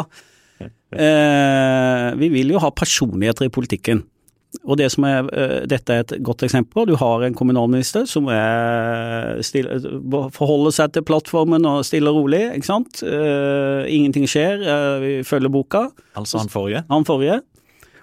eh, 0.96 2.12
Vi 2.16 2.28
vil 2.32 2.54
jo 2.54 2.62
ha 2.62 2.70
personligheter 2.72 3.48
i 3.48 3.52
politikken. 3.52 4.06
Og 4.64 4.78
det 4.78 4.88
som 4.92 5.04
er, 5.04 5.26
eh, 5.32 5.66
Dette 5.68 5.92
er 5.92 6.04
et 6.04 6.14
godt 6.22 6.42
eksempel. 6.46 6.86
Du 6.86 6.96
har 6.96 7.22
en 7.22 7.34
kommunalminister 7.34 8.06
som 8.06 8.28
stille, 9.44 9.80
forholder 10.32 10.72
seg 10.72 10.92
til 10.92 11.02
plattformen 11.06 11.66
og 11.66 11.84
stiller 11.84 12.14
rolig. 12.14 12.54
ikke 12.54 12.66
sant? 12.66 13.02
Uh, 13.02 13.84
ingenting 13.86 14.26
skjer, 14.26 14.62
uh, 14.62 15.00
vi 15.02 15.22
følger 15.22 15.52
boka. 15.52 15.88
Altså 16.16 16.38
han 16.38 16.48
forrige? 16.48 16.84
Han 16.90 17.04
forrige. 17.04 17.40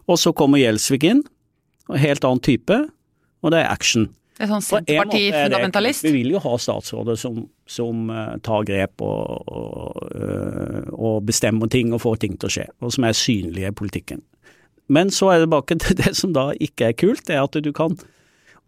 Og 0.07 0.19
så 0.19 0.33
kommer 0.35 0.59
Gjelsvik 0.59 1.03
inn, 1.03 1.23
og 1.89 1.97
helt 1.97 2.23
annen 2.23 2.43
type, 2.43 2.89
og 3.43 3.51
det 3.51 3.63
er 3.63 3.71
action. 3.71 4.09
Det 4.33 4.47
er 4.47 4.49
sånn 4.51 4.65
Senterparti-fundamentalist? 4.65 6.03
Vi 6.03 6.11
vil 6.11 6.33
jo 6.33 6.41
ha 6.43 6.57
statsråder 6.57 7.15
som, 7.15 7.43
som 7.69 8.09
uh, 8.11 8.35
tar 8.43 8.65
grep 8.67 9.03
og, 9.05 9.47
og, 9.47 10.93
og 10.93 11.23
bestemmer 11.27 11.71
ting 11.71 11.93
og 11.93 12.01
får 12.03 12.19
ting 12.25 12.37
til 12.37 12.49
å 12.49 12.55
skje, 12.57 12.67
og 12.81 12.93
som 12.95 13.07
er 13.07 13.17
synlige 13.17 13.71
i 13.71 13.77
politikken. 13.77 14.23
Men 14.91 15.11
så 15.13 15.31
er 15.31 15.39
det 15.39 15.47
tilbake 15.47 15.77
til 15.79 15.97
det 16.01 16.11
som 16.19 16.33
da 16.35 16.49
ikke 16.59 16.91
er 16.91 16.99
kult, 16.99 17.25
det 17.27 17.37
er 17.37 17.45
at 17.45 17.55
du 17.63 17.71
kan 17.75 17.95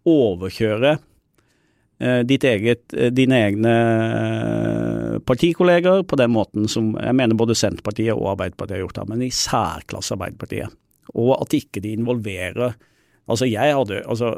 overkjøre 0.06 0.96
eh, 0.96 2.22
ditt 2.28 2.46
eget, 2.46 2.84
eh, 2.94 3.12
dine 3.14 3.40
egne 3.48 3.76
eh, 3.76 5.14
partikolleger 5.26 6.04
på 6.08 6.18
den 6.20 6.32
måten 6.36 6.68
som 6.70 6.94
jeg 6.94 7.16
mener 7.18 7.38
både 7.38 7.58
Senterpartiet 7.58 8.14
og 8.14 8.32
Arbeiderpartiet 8.36 8.78
har 8.78 8.84
gjort 8.86 9.00
her, 9.02 9.08
men 9.12 9.24
i 9.26 9.32
særklasse 9.34 10.16
Arbeiderpartiet. 10.16 10.76
Og 11.14 11.34
at 11.40 11.56
ikke 11.56 11.82
de 11.84 11.96
involverer 11.96 12.76
Altså 13.26 13.48
jeg 13.50 13.74
hadde, 13.74 14.04
altså 14.06 14.28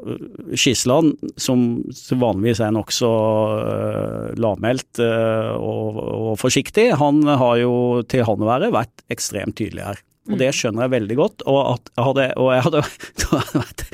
Skisland, 0.56 1.18
som 1.36 1.82
vanligvis 2.22 2.62
er 2.64 2.72
nokså 2.72 3.10
uh, 3.12 4.30
lavmælt 4.40 5.02
uh, 5.04 5.52
og, 5.60 5.98
og, 6.00 6.30
forsiktig, 6.40 6.86
han 6.96 7.20
har 7.28 7.58
jo 7.60 7.74
til 8.08 8.24
han 8.24 8.44
å 8.44 8.48
være 8.48 8.70
vært 8.72 9.04
ekstremt 9.12 9.58
tydelig 9.60 9.84
her. 9.90 10.00
Og 10.28 10.40
det 10.40 10.50
skjønner 10.56 10.84
jeg 10.84 10.94
veldig 10.96 11.16
godt. 11.18 11.44
Og, 11.48 11.60
at 11.74 11.92
jeg 11.94 12.06
hadde, 12.08 12.26
og 12.36 12.50
jeg 12.52 12.66
hadde, 12.66 12.82
vært 13.62 13.86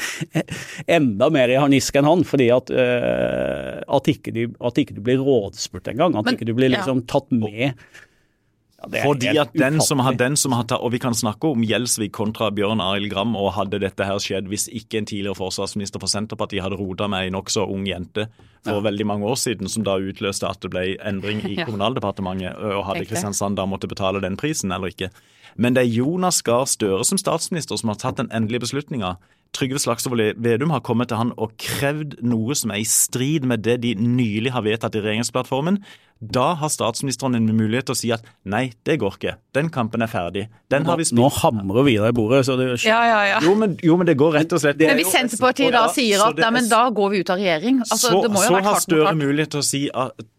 enda 0.99 1.31
mer 1.35 1.53
i 1.53 1.61
harnisk 1.61 2.01
enn 2.01 2.09
han, 2.09 2.25
fordi 2.27 2.49
at, 2.55 2.73
uh, 2.75 3.85
at, 3.99 4.11
ikke 4.11 4.35
du, 4.35 4.43
at 4.59 4.81
ikke 4.83 4.99
du 4.99 5.05
blir 5.07 5.23
rådspurt 5.23 5.93
engang. 5.95 6.19
At 6.19 6.27
Men, 6.27 6.39
ikke 6.39 6.51
du 6.51 6.57
blir 6.59 6.75
liksom 6.75 7.05
tatt 7.11 7.31
med. 7.35 7.79
Ja, 8.93 9.03
Fordi 9.07 9.31
at 9.39 9.53
den 9.57 9.81
som, 9.81 10.01
har, 10.05 10.13
den 10.19 10.37
som 10.37 10.53
har 10.53 10.67
tatt, 10.69 10.83
og 10.85 10.93
Vi 10.93 10.99
kan 11.01 11.15
snakke 11.17 11.49
om 11.49 11.63
Gjelsvik 11.65 12.13
kontra 12.13 12.51
Bjørn 12.53 12.83
Arild 12.85 13.11
Gram, 13.13 13.33
og 13.37 13.55
hadde 13.57 13.81
dette 13.81 14.05
her 14.05 14.19
skjedd 14.21 14.51
hvis 14.51 14.67
ikke 14.69 15.01
en 15.01 15.09
tidligere 15.09 15.39
forsvarsminister 15.39 16.03
for 16.03 16.11
Senterpartiet 16.11 16.65
hadde 16.65 16.77
rota 16.81 17.09
med 17.09 17.25
ei 17.27 17.33
nokså 17.33 17.65
ung 17.65 17.87
jente 17.89 18.27
for 18.65 18.81
ja. 18.81 18.85
veldig 18.85 19.07
mange 19.09 19.29
år 19.31 19.39
siden, 19.41 19.71
som 19.73 19.87
da 19.87 19.97
utløste 20.01 20.49
at 20.49 20.61
det 20.65 20.73
ble 20.75 20.85
endring 21.01 21.41
i 21.49 21.57
Kommunaldepartementet, 21.67 22.61
og 22.61 22.85
hadde 22.91 23.07
Kristiansand 23.09 23.57
da 23.61 23.67
måtte 23.69 23.89
betale 23.91 24.23
den 24.25 24.37
prisen 24.41 24.75
eller 24.75 24.93
ikke. 24.93 25.11
Men 25.57 25.77
det 25.77 25.85
er 25.85 25.97
Jonas 26.01 26.43
Gahr 26.47 26.67
Støre 26.71 27.05
som 27.07 27.21
statsminister 27.21 27.79
som 27.81 27.93
har 27.93 28.01
tatt 28.01 28.21
den 28.21 28.33
endelige 28.35 28.67
beslutninga. 28.67 29.17
Trygve 29.55 29.79
Slagsvold 29.79 30.41
Vedum 30.43 30.73
har 30.75 30.83
kommet 30.83 31.13
til 31.13 31.21
han 31.21 31.31
og 31.39 31.55
krevd 31.63 32.19
noe 32.27 32.57
som 32.59 32.73
er 32.75 32.83
i 32.83 32.89
strid 32.89 33.47
med 33.47 33.63
det 33.63 33.79
de 33.85 33.95
nylig 33.95 34.51
har 34.55 34.65
vedtatt 34.67 34.97
i 34.99 35.03
regjeringsplattformen. 35.05 35.79
Da 36.25 36.55
har 36.59 36.71
statsministeren 36.73 37.37
en 37.37 37.47
mulighet 37.55 37.89
til 37.91 37.95
å 37.95 37.99
si 37.99 38.11
at 38.15 38.27
nei, 38.49 38.73
det 38.87 38.97
går 39.03 39.19
ikke. 39.19 39.35
Den 39.55 39.69
kampen 39.75 40.03
er 40.03 40.11
ferdig. 40.11 40.47
Den 40.73 40.87
har 40.89 40.99
vi 40.99 41.07
spilt. 41.07 41.21
Nå 41.21 41.29
hamrer 41.39 41.87
vi 41.87 41.97
deg 41.99 42.15
i 42.15 42.17
bordet. 42.17 42.45
Så 42.49 42.57
det... 42.59 42.69
ja, 42.87 43.01
ja, 43.11 43.23
ja. 43.35 43.41
Jo 43.45 43.55
men, 43.59 43.77
jo, 43.85 43.99
men, 44.01 44.09
det 44.09 44.17
går 44.19 44.39
rett 44.41 44.55
og 44.55 44.63
slett 44.63 44.81
Men 44.81 44.99
Hvis 44.99 45.13
Senterpartiet 45.15 45.75
da 45.75 45.87
sier 45.95 46.23
at 46.25 46.39
nei, 46.41 46.53
men 46.59 46.71
da 46.71 46.87
går 46.95 47.13
vi 47.13 47.23
ut 47.23 47.35
av 47.35 47.43
regjering 47.43 47.83
altså, 47.85 48.15
Så, 48.15 48.23
så 48.47 48.63
har 48.65 48.81
Støre 48.85 49.15
mulighet 49.19 49.55
til 49.55 49.63
å 49.63 49.67
si, 49.67 49.83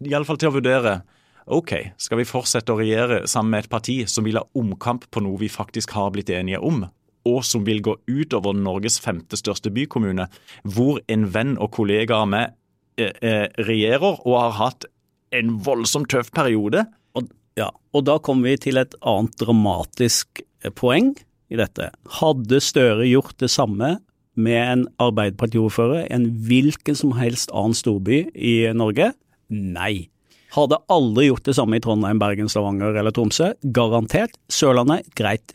iallfall 0.09 0.41
til 0.41 0.51
å 0.51 0.57
vurdere 0.57 0.99
OK, 1.45 1.71
skal 2.01 2.17
vi 2.17 2.25
fortsette 2.25 2.73
å 2.73 2.79
regjere 2.79 3.19
sammen 3.29 3.53
med 3.53 3.65
et 3.65 3.69
parti 3.69 3.99
som 4.09 4.25
vil 4.25 4.39
ha 4.39 4.45
omkamp 4.57 5.05
på 5.13 5.21
noe 5.21 5.37
vi 5.37 5.49
faktisk 5.51 5.93
har 5.93 6.09
blitt 6.15 6.31
enige 6.33 6.57
om, 6.57 6.87
og 7.25 7.41
som 7.45 7.65
vil 7.67 7.83
gå 7.85 7.93
utover 8.09 8.57
Norges 8.57 8.97
femte 9.01 9.37
største 9.37 9.69
bykommune, 9.73 10.25
hvor 10.65 11.01
en 11.11 11.27
venn 11.33 11.53
og 11.61 11.69
kollega 11.77 12.23
av 12.23 12.31
meg 12.33 12.55
eh, 12.97 13.13
eh, 13.21 13.45
regjerer 13.61 14.23
og 14.25 14.39
har 14.39 14.57
hatt 14.57 14.89
en 15.35 15.59
voldsomt 15.65 16.09
tøff 16.13 16.31
periode? 16.33 16.87
Og, 17.13 17.29
ja, 17.59 17.69
og 17.93 18.07
da 18.09 18.17
kommer 18.17 18.49
vi 18.49 18.63
til 18.65 18.81
et 18.81 18.97
annet 19.05 19.37
dramatisk 19.41 20.41
eh, 20.41 20.73
poeng 20.73 21.13
i 21.53 21.61
dette. 21.61 21.91
Hadde 22.21 22.61
Støre 22.63 23.05
gjort 23.05 23.37
det 23.41 23.51
samme 23.53 23.99
med 24.35 24.61
en 24.63 24.87
Arbeiderpartiordfører, 24.97 26.09
en 26.09 26.27
hvilken 26.49 26.97
som 26.97 27.13
helst 27.21 27.53
annen 27.53 27.77
storby 27.77 28.25
i 28.33 28.57
Norge? 28.73 29.13
Nei. 29.53 30.09
Hadde 30.55 30.77
aldri 30.87 31.27
gjort 31.27 31.47
det 31.49 31.57
samme 31.57 31.75
i 31.75 31.81
Trondheim, 31.83 32.19
Bergen, 32.21 32.47
Stavanger 32.51 32.95
eller 32.95 33.11
Tromsø. 33.11 33.51
Garantert. 33.75 34.37
Sørlandet, 34.47 35.09
greit. 35.19 35.54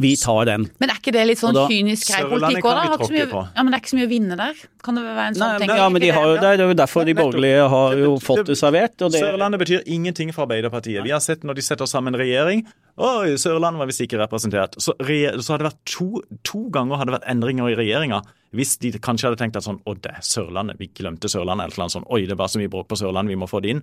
Vi 0.00 0.16
tar 0.16 0.46
den. 0.48 0.64
Men 0.80 0.90
er 0.90 0.96
ikke 0.98 1.12
det 1.14 1.22
litt 1.28 1.38
sånn 1.38 1.54
da- 1.54 1.66
kynisk 1.68 2.08
grei 2.08 2.22
politikk 2.26 2.64
òg, 2.64 2.98
da? 2.98 3.08
mye-. 3.12 3.42
Ja, 3.54 3.62
men 3.62 3.70
det 3.72 3.76
er 3.76 3.82
ikke 3.82 3.90
så 3.92 3.98
mye 3.98 4.06
å 4.06 4.10
vinne 4.10 4.36
der? 4.40 4.54
Kan 4.82 4.94
det 4.96 5.02
være 5.04 5.26
en 5.28 5.34
sånn 5.34 5.58
ting? 5.60 5.68
Ja, 5.68 5.88
men 5.88 6.00
de 6.02 6.10
har 6.10 6.24
jo, 6.26 6.36
det 6.40 6.48
er 6.48 6.62
jo 6.64 6.74
derfor 6.74 7.04
de 7.06 7.14
borgerlige 7.14 7.68
har 7.68 7.96
jo 8.00 8.14
fått 8.18 8.46
det 8.46 8.56
servert. 8.58 8.96
Og 9.02 9.12
det, 9.12 9.20
Sørlandet 9.22 9.60
betyr 9.62 9.82
ingenting 9.86 10.32
for 10.32 10.46
Arbeiderpartiet. 10.46 11.04
Vi 11.04 11.10
har 11.14 11.20
sett 11.20 11.44
når 11.44 11.60
de 11.60 11.62
setter 11.62 11.86
sammen 11.86 12.16
regjering 12.18 12.64
Oi, 12.98 13.36
Sørlandet 13.40 13.80
var 13.80 13.88
visst 13.88 14.02
ikke 14.04 14.18
representert. 14.20 14.74
Så, 14.76 14.92
så 14.92 15.54
hadde 15.54 15.62
det 15.64 15.70
vært 15.70 15.84
to, 15.88 16.08
to 16.44 16.66
ganger 16.74 17.00
hadde 17.00 17.08
det 17.12 17.18
vært 17.20 17.30
endringer 17.32 17.70
i 17.72 17.76
regjeringa. 17.78 18.20
Hvis 18.52 18.76
de 18.82 18.90
kanskje 19.00 19.30
hadde 19.30 19.40
tenkt 19.40 19.56
at 19.56 19.64
sånn 19.64 19.80
Å, 19.88 19.94
det 19.96 20.12
er 20.12 20.20
Sørlandet. 20.20 20.76
Vi 20.80 20.90
glemte 20.92 21.30
Sørlandet. 21.32 21.70
Eller 21.72 21.86
noe 21.86 21.94
sånt. 21.94 22.08
Oi, 22.12 22.26
det 22.28 22.36
var 22.36 22.52
så 22.52 22.60
mye 22.60 22.68
bråk 22.72 22.90
på 22.92 22.98
Sørlandet, 23.00 23.32
vi 23.32 23.40
må 23.40 23.48
få 23.48 23.62
det 23.64 23.76
inn. 23.76 23.82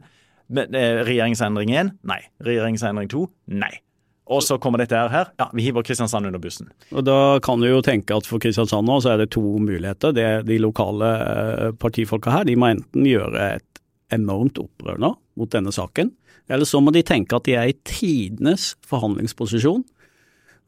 Men, 0.49 0.75
eh, 0.75 1.01
regjeringsendring 1.05 1.73
én? 1.73 1.91
Nei. 2.03 2.21
Regjeringsendring 2.45 3.09
to? 3.09 3.27
Nei. 3.47 3.79
Og 4.29 4.43
så 4.45 4.59
kommer 4.61 4.83
dette 4.83 4.97
her. 5.09 5.31
Ja, 5.41 5.47
vi 5.57 5.65
hiver 5.65 5.81
Kristiansand 5.85 6.29
under 6.29 6.41
bussen. 6.41 6.69
og 6.93 7.05
da 7.07 7.39
kan 7.41 7.59
du 7.59 7.65
jo 7.67 7.81
tenke 7.81 8.13
at 8.15 8.27
for 8.29 8.41
Kristiansand 8.41 8.85
nå 8.85 8.99
så 9.01 9.15
er 9.15 9.23
det 9.23 9.31
to 9.33 9.41
muligheter. 9.41 10.13
Det 10.13 10.45
De 10.45 10.59
lokale 10.61 11.09
eh, 11.17 11.71
partifolka 11.73 12.31
her 12.31 12.45
de 12.45 12.55
må 12.55 12.69
enten 12.69 13.07
gjøre 13.09 13.55
et 13.55 13.81
enormt 14.13 14.57
opprør 14.61 14.99
nå 15.01 15.15
mot 15.37 15.49
denne 15.49 15.71
saken, 15.73 16.11
eller 16.49 16.65
så 16.65 16.81
må 16.81 16.91
de 16.91 17.03
tenke 17.05 17.37
at 17.37 17.45
de 17.45 17.53
er 17.57 17.69
i 17.69 17.77
tidenes 17.85 18.75
forhandlingsposisjon 18.89 19.83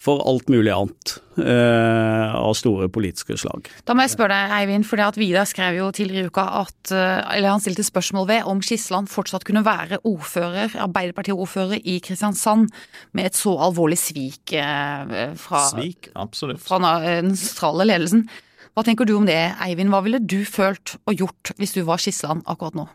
for 0.02 0.22
alt 0.26 0.50
mulig 0.50 0.72
annet 0.74 1.14
eh, 1.38 2.34
av 2.34 2.56
store 2.58 2.88
politiske 2.94 3.36
slag. 3.38 3.70
Da 3.86 3.94
må 3.94 4.06
jeg 4.06 4.16
spørre 4.16 4.34
deg, 4.34 4.54
Eivind, 4.58 4.88
for 4.90 5.02
Vidar 5.22 5.46
skrev 5.50 5.78
jo 5.78 5.90
tidligere 5.94 6.26
i 6.26 6.32
uka 6.32 6.46
at 6.64 6.94
eh, 6.96 7.36
Eller 7.36 7.54
han 7.54 7.62
stilte 7.62 7.86
spørsmål 7.86 8.28
ved 8.32 8.50
om 8.50 8.64
Skisland 8.66 9.12
fortsatt 9.12 9.46
kunne 9.46 9.64
være 9.66 10.02
ordfører, 10.08 10.74
Arbeiderparti-ordfører 10.88 11.86
i 11.86 12.00
Kristiansand 12.04 12.72
med 13.14 13.30
et 13.30 13.38
så 13.38 13.54
alvorlig 13.62 14.00
svik 14.02 14.56
eh, 14.58 15.36
fra, 15.38 15.66
Svik, 15.70 16.10
fra 16.66 16.82
den 16.82 17.28
den 17.28 17.36
sentrale 17.38 17.86
ledelsen. 17.86 18.26
Hva 18.72 18.86
tenker 18.88 19.06
du 19.06 19.18
om 19.20 19.28
det, 19.28 19.38
Eivind? 19.62 19.92
Hva 19.94 20.02
ville 20.06 20.22
du 20.24 20.42
følt 20.48 20.96
og 21.06 21.14
gjort 21.20 21.54
hvis 21.60 21.76
du 21.76 21.84
var 21.86 22.02
Skisland 22.02 22.42
akkurat 22.50 22.78
nå? 22.80 22.88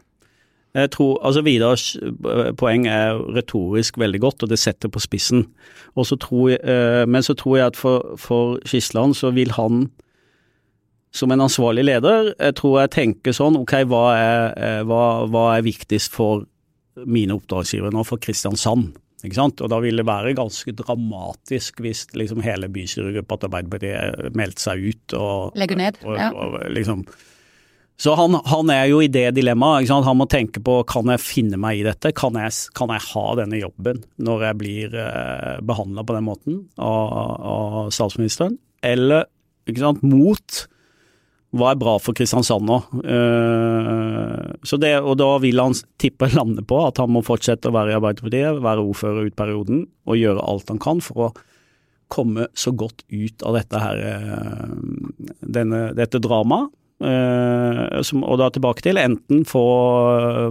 Jeg 0.77 0.91
tror, 0.93 1.17
altså 1.25 1.41
Vidars 1.47 1.85
eh, 1.97 2.51
poeng 2.59 2.87
er 2.91 3.17
retorisk 3.37 3.97
veldig 3.99 4.21
godt, 4.21 4.45
og 4.45 4.51
det 4.53 4.59
setter 4.61 4.93
på 4.93 5.01
spissen. 5.01 5.47
Og 5.97 6.09
så 6.09 6.19
tror 6.21 6.51
jeg, 6.53 6.61
eh, 6.63 7.05
men 7.09 7.25
så 7.25 7.37
tror 7.39 7.57
jeg 7.57 7.73
at 7.73 7.79
for, 7.81 8.17
for 8.21 8.59
Skisland 8.69 9.17
så 9.17 9.33
vil 9.33 9.55
han 9.57 9.87
som 11.17 11.33
en 11.33 11.47
ansvarlig 11.47 11.87
leder, 11.87 12.35
jeg 12.35 12.59
tror 12.59 12.83
jeg 12.83 12.93
tenker 12.93 13.33
sånn 13.33 13.57
ok, 13.57 13.79
hva 13.89 14.05
er, 14.19 14.43
eh, 14.61 14.83
hva, 14.85 15.25
hva 15.33 15.47
er 15.57 15.65
viktigst 15.65 16.13
for 16.13 16.45
mine 17.09 17.37
oppdragsgivere 17.37 17.95
nå, 17.95 18.05
for 18.05 18.21
Kristiansand? 18.21 18.93
Ikke 19.25 19.39
sant? 19.39 19.63
Og 19.65 19.71
da 19.73 19.79
vil 19.81 19.97
det 19.97 20.05
være 20.07 20.35
ganske 20.37 20.75
dramatisk 20.77 21.81
hvis 21.85 22.05
liksom 22.17 22.43
hele 22.45 22.69
bystyregruppa 22.73 23.41
til 23.41 23.49
Arbeiderpartiet 23.49 24.37
meldte 24.37 24.67
seg 24.67 24.85
ut 24.85 25.17
og 25.17 25.57
Legger 25.57 25.81
ned? 25.81 26.03
og, 26.05 26.19
Ja. 26.21 26.29
og, 26.37 26.61
liksom 26.71 27.07
så 27.97 28.13
han, 28.15 28.37
han 28.45 28.71
er 28.73 28.91
jo 28.91 29.01
i 29.01 29.09
det 29.09 29.31
dilemmaet. 29.39 29.89
Han 29.89 30.19
må 30.21 30.27
tenke 30.29 30.61
på 30.65 30.83
kan 30.89 31.09
jeg 31.15 31.23
finne 31.25 31.57
meg 31.61 31.81
i 31.81 31.87
dette, 31.87 32.13
kan 32.17 32.37
jeg, 32.37 32.53
kan 32.77 32.93
jeg 32.93 33.05
ha 33.09 33.25
denne 33.41 33.61
jobben 33.61 34.03
når 34.21 34.47
jeg 34.51 34.61
blir 34.61 34.97
eh, 35.01 35.57
behandla 35.65 36.05
på 36.05 36.17
den 36.19 36.27
måten 36.29 36.59
av, 36.77 37.17
av 37.57 37.79
statsministeren, 37.97 38.59
eller 38.85 39.25
sant, 39.81 40.05
mot 40.05 40.67
hva 41.57 41.73
er 41.73 41.81
bra 41.81 41.97
for 42.03 42.17
Kristiansand 42.17 42.69
nå. 42.69 42.79
Eh, 43.01 44.77
det, 44.83 44.93
og 45.01 45.17
da 45.23 45.33
vil 45.41 45.63
han 45.63 45.77
tippe 46.01 46.29
lande 46.35 46.65
på 46.69 46.83
at 46.85 47.01
han 47.01 47.13
må 47.15 47.25
fortsette 47.25 47.71
å 47.71 47.77
være 47.77 47.95
i 47.95 47.99
Arbeiderpartiet, 47.99 48.61
være 48.65 48.85
ordfører 48.85 49.31
ut 49.31 49.39
perioden 49.39 49.87
og 50.05 50.21
gjøre 50.21 50.45
alt 50.45 50.73
han 50.75 50.83
kan 50.83 51.01
for 51.05 51.31
å 51.31 51.35
komme 52.13 52.51
så 52.55 52.71
godt 52.77 53.07
ut 53.09 53.43
av 53.47 53.57
dette 53.57 53.81
her, 53.83 54.03
eh, 54.13 55.87
dette 55.97 56.21
dramaet. 56.23 56.75
Eh, 56.97 58.03
som, 58.09 58.23
og 58.25 58.39
da 58.41 58.49
tilbake 58.53 58.85
til 58.87 58.97
enten 59.01 59.43
få, 59.49 59.65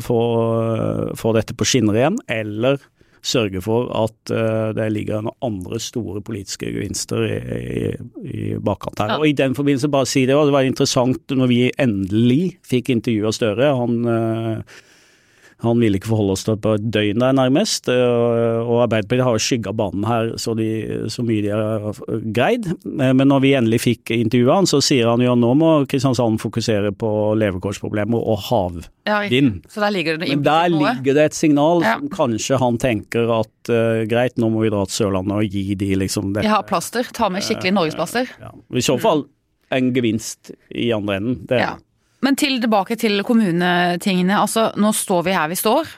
få, 0.06 0.20
få 1.18 1.32
dette 1.38 1.56
på 1.58 1.66
skinner 1.66 1.98
igjen, 1.98 2.20
eller 2.30 2.78
sørge 3.26 3.62
for 3.66 3.90
at 3.98 4.34
eh, 4.34 4.70
det 4.78 4.86
ligger 4.94 5.24
noen 5.26 5.48
andre 5.48 5.80
store 5.82 6.22
politiske 6.26 6.70
gevinster 6.70 7.26
i, 7.26 7.38
i, 7.56 7.86
i 8.30 8.44
bakkant 8.62 9.02
her. 9.02 9.16
Ja. 9.16 9.18
Og 9.18 9.30
i 9.32 9.38
den 9.38 9.58
forbindelse 9.58 9.90
bare 9.94 10.10
si 10.10 10.28
det, 10.30 10.38
og 10.38 10.50
det 10.50 10.58
var 10.58 10.68
interessant 10.68 11.34
når 11.34 11.50
vi 11.50 11.62
endelig 11.82 12.44
fikk 12.66 12.94
intervjua 12.94 13.34
Støre. 13.34 13.72
Han 13.82 13.98
eh, 14.06 14.84
han 15.66 15.80
ville 15.82 15.98
ikke 16.00 16.10
forholde 16.12 16.34
oss 16.36 16.44
til 16.46 16.56
det 16.56 16.62
på 16.66 16.74
et 16.78 16.86
døgn 16.94 17.20
der, 17.24 17.34
nærmest. 17.38 17.90
eh, 17.90 18.62
Og 18.66 18.84
Arbeiderpartiet 18.86 19.26
har 19.28 19.38
skygga 19.42 19.74
banen 19.76 20.06
her 20.08 20.32
så, 20.42 20.56
de, 20.58 20.68
så 21.12 21.24
mye 21.26 21.42
de 21.46 21.50
har 21.54 21.94
greid. 22.36 22.68
Eh, 22.86 23.14
Men 23.14 23.28
når 23.30 23.42
vi 23.44 23.54
endelig 23.58 23.82
fikk 23.84 24.12
intervjua 24.16 24.56
han, 24.62 24.66
så 24.70 24.80
sier 24.82 25.08
han 25.12 25.22
jo 25.26 25.36
nå 25.36 25.52
må 25.58 25.72
Kristiansand 25.92 26.40
fokusere 26.42 26.92
på 26.96 27.12
levekårsproblemer 27.42 28.18
og 28.22 28.40
havvind. 28.50 28.90
Ja. 29.06 29.20
Så 29.70 29.82
der 29.84 29.92
ligger 29.94 30.18
det 30.18 30.30
Men 30.30 30.44
der 30.44 30.70
ligger 30.74 31.14
det 31.14 31.26
et 31.32 31.34
signal 31.38 31.82
Ja. 31.84 31.98
som 32.00 32.10
kanskje 32.10 32.58
han 32.60 32.78
tenker 32.82 33.30
at 33.40 33.70
uh, 33.70 34.04
greit, 34.10 34.38
nå 34.42 34.50
må 34.50 34.64
vi 34.64 34.70
dra 34.74 34.84
til 34.86 35.06
Sørlandet 35.06 35.36
og 35.38 35.50
gi 35.54 35.76
de 35.76 35.96
liksom 35.96 36.34
det. 36.34 36.44
Jeg 36.44 36.52
har 36.52 36.64
plaster. 36.64 37.04
Ta 37.14 37.30
med 37.30 37.44
skikkelig 37.46 37.74
norgesplaster. 37.74 38.28
Ja. 38.42 38.52
I 38.74 38.82
så 38.82 38.98
fall 39.00 39.26
en 39.72 39.94
gevinst 39.94 40.52
i 40.74 40.92
andre 40.96 41.18
enden. 41.20 41.38
Det, 41.50 41.60
Ja. 41.60 41.76
Men 42.24 42.38
til, 42.40 42.60
tilbake 42.64 42.98
til 43.00 43.24
kommunetingene. 43.28 44.40
Altså, 44.40 44.70
nå 44.80 44.92
står 44.96 45.26
vi 45.28 45.36
her 45.36 45.50
vi 45.52 45.60
står. 45.60 45.90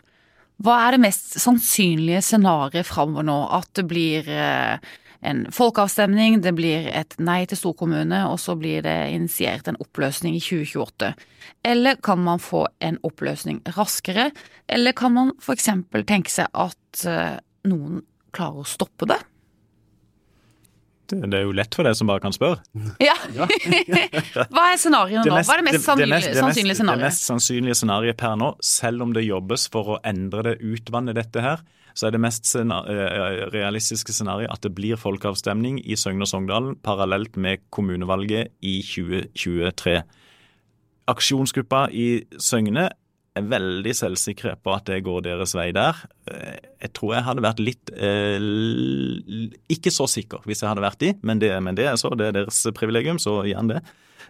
Hva 0.65 0.79
er 0.87 0.95
det 0.95 1.03
mest 1.03 1.35
sannsynlige 1.37 2.23
scenarioet 2.25 2.87
framover 2.87 3.27
nå? 3.27 3.37
At 3.59 3.69
det 3.77 3.85
blir 3.89 4.29
eh, 4.33 4.79
en 5.21 5.45
folkeavstemning, 5.53 6.39
det 6.41 6.55
blir 6.57 6.89
et 6.89 7.13
nei 7.21 7.43
til 7.49 7.59
storkommune, 7.59 8.23
og 8.31 8.39
så 8.41 8.57
blir 8.57 8.81
det 8.85 8.97
initiert 9.13 9.69
en 9.69 9.77
oppløsning 9.83 10.37
i 10.37 10.41
2028. 10.41 11.13
Eller 11.67 12.01
kan 12.01 12.21
man 12.25 12.41
få 12.41 12.65
en 12.83 12.99
oppløsning 13.05 13.61
raskere? 13.77 14.31
Eller 14.67 14.97
kan 14.97 15.13
man 15.13 15.33
f.eks. 15.41 15.69
tenke 16.09 16.33
seg 16.33 16.49
at 16.53 17.05
eh, 17.05 17.37
noen 17.69 18.01
klarer 18.33 18.65
å 18.65 18.69
stoppe 18.69 19.09
det? 19.09 19.21
Det, 21.07 21.21
det 21.31 21.37
er 21.39 21.45
jo 21.47 21.53
lett 21.55 21.73
for 21.77 21.87
deg 21.87 21.95
som 21.95 22.09
bare 22.09 22.19
kan 22.23 22.33
spørre. 22.35 22.59
Ja. 23.03 23.13
Hva 24.51 24.65
er 24.73 24.77
scenarioet 24.81 25.25
nå? 25.27 25.37
Hva 25.39 25.55
er 25.55 25.61
det 25.63 25.67
mest 25.69 25.85
sannsynlige, 25.87 26.13
mest- 26.13 26.81
det 26.81 26.87
Det 26.91 26.99
mest 27.05 27.25
sannsynlige 27.29 27.77
scenarioet 27.79 28.17
per 28.19 28.35
nå, 28.39 28.51
selv 28.63 29.05
om 29.07 29.13
det 29.15 29.23
jobbes 29.27 29.67
for 29.71 29.95
å 29.95 29.99
endre 30.07 30.43
det, 30.49 30.55
utvanne 30.67 31.15
dette 31.15 31.43
her, 31.45 31.63
så 31.97 32.07
er 32.09 32.13
det 32.13 32.19
mest 32.21 32.45
scena- 32.45 32.83
eh, 32.91 33.47
realistiske 33.55 34.13
scenarioet 34.13 34.51
at 34.53 34.61
det 34.67 34.73
blir 34.77 34.99
folkeavstemning 35.01 35.79
i 35.81 35.95
Søgne 35.97 36.27
og 36.27 36.29
Sogndalen 36.29 36.75
parallelt 36.85 37.39
med 37.41 37.63
kommunevalget 37.73 38.51
i 38.61 38.75
2023. 38.85 40.01
Aksjonsgruppa 41.07 41.87
i 41.95 42.07
Søgne 42.37 42.89
er 43.37 43.47
veldig 43.51 43.93
selvsikre 43.97 44.55
på 44.63 44.73
at 44.75 44.85
det 44.89 45.01
går 45.05 45.23
deres 45.25 45.53
vei 45.57 45.69
der. 45.75 45.99
Eh, 46.29 46.57
Jeg 46.83 46.91
tror 46.97 47.15
jeg 47.15 47.25
hadde 47.27 47.43
vært 47.45 47.59
litt 47.63 47.91
eh, 47.97 48.37
Ikke 49.73 49.93
så 49.93 50.07
sikker 50.09 50.43
hvis 50.47 50.61
jeg 50.63 50.69
hadde 50.71 50.83
vært 50.85 50.99
de, 51.03 51.13
men 51.25 51.39
det, 51.41 51.51
men 51.63 51.77
det 51.77 51.87
er 51.89 51.97
så, 51.99 52.11
det 52.17 52.29
er 52.29 52.37
deres 52.41 52.59
privilegium, 52.77 53.19
så 53.21 53.39
gjerne 53.47 53.77
det. 53.77 53.81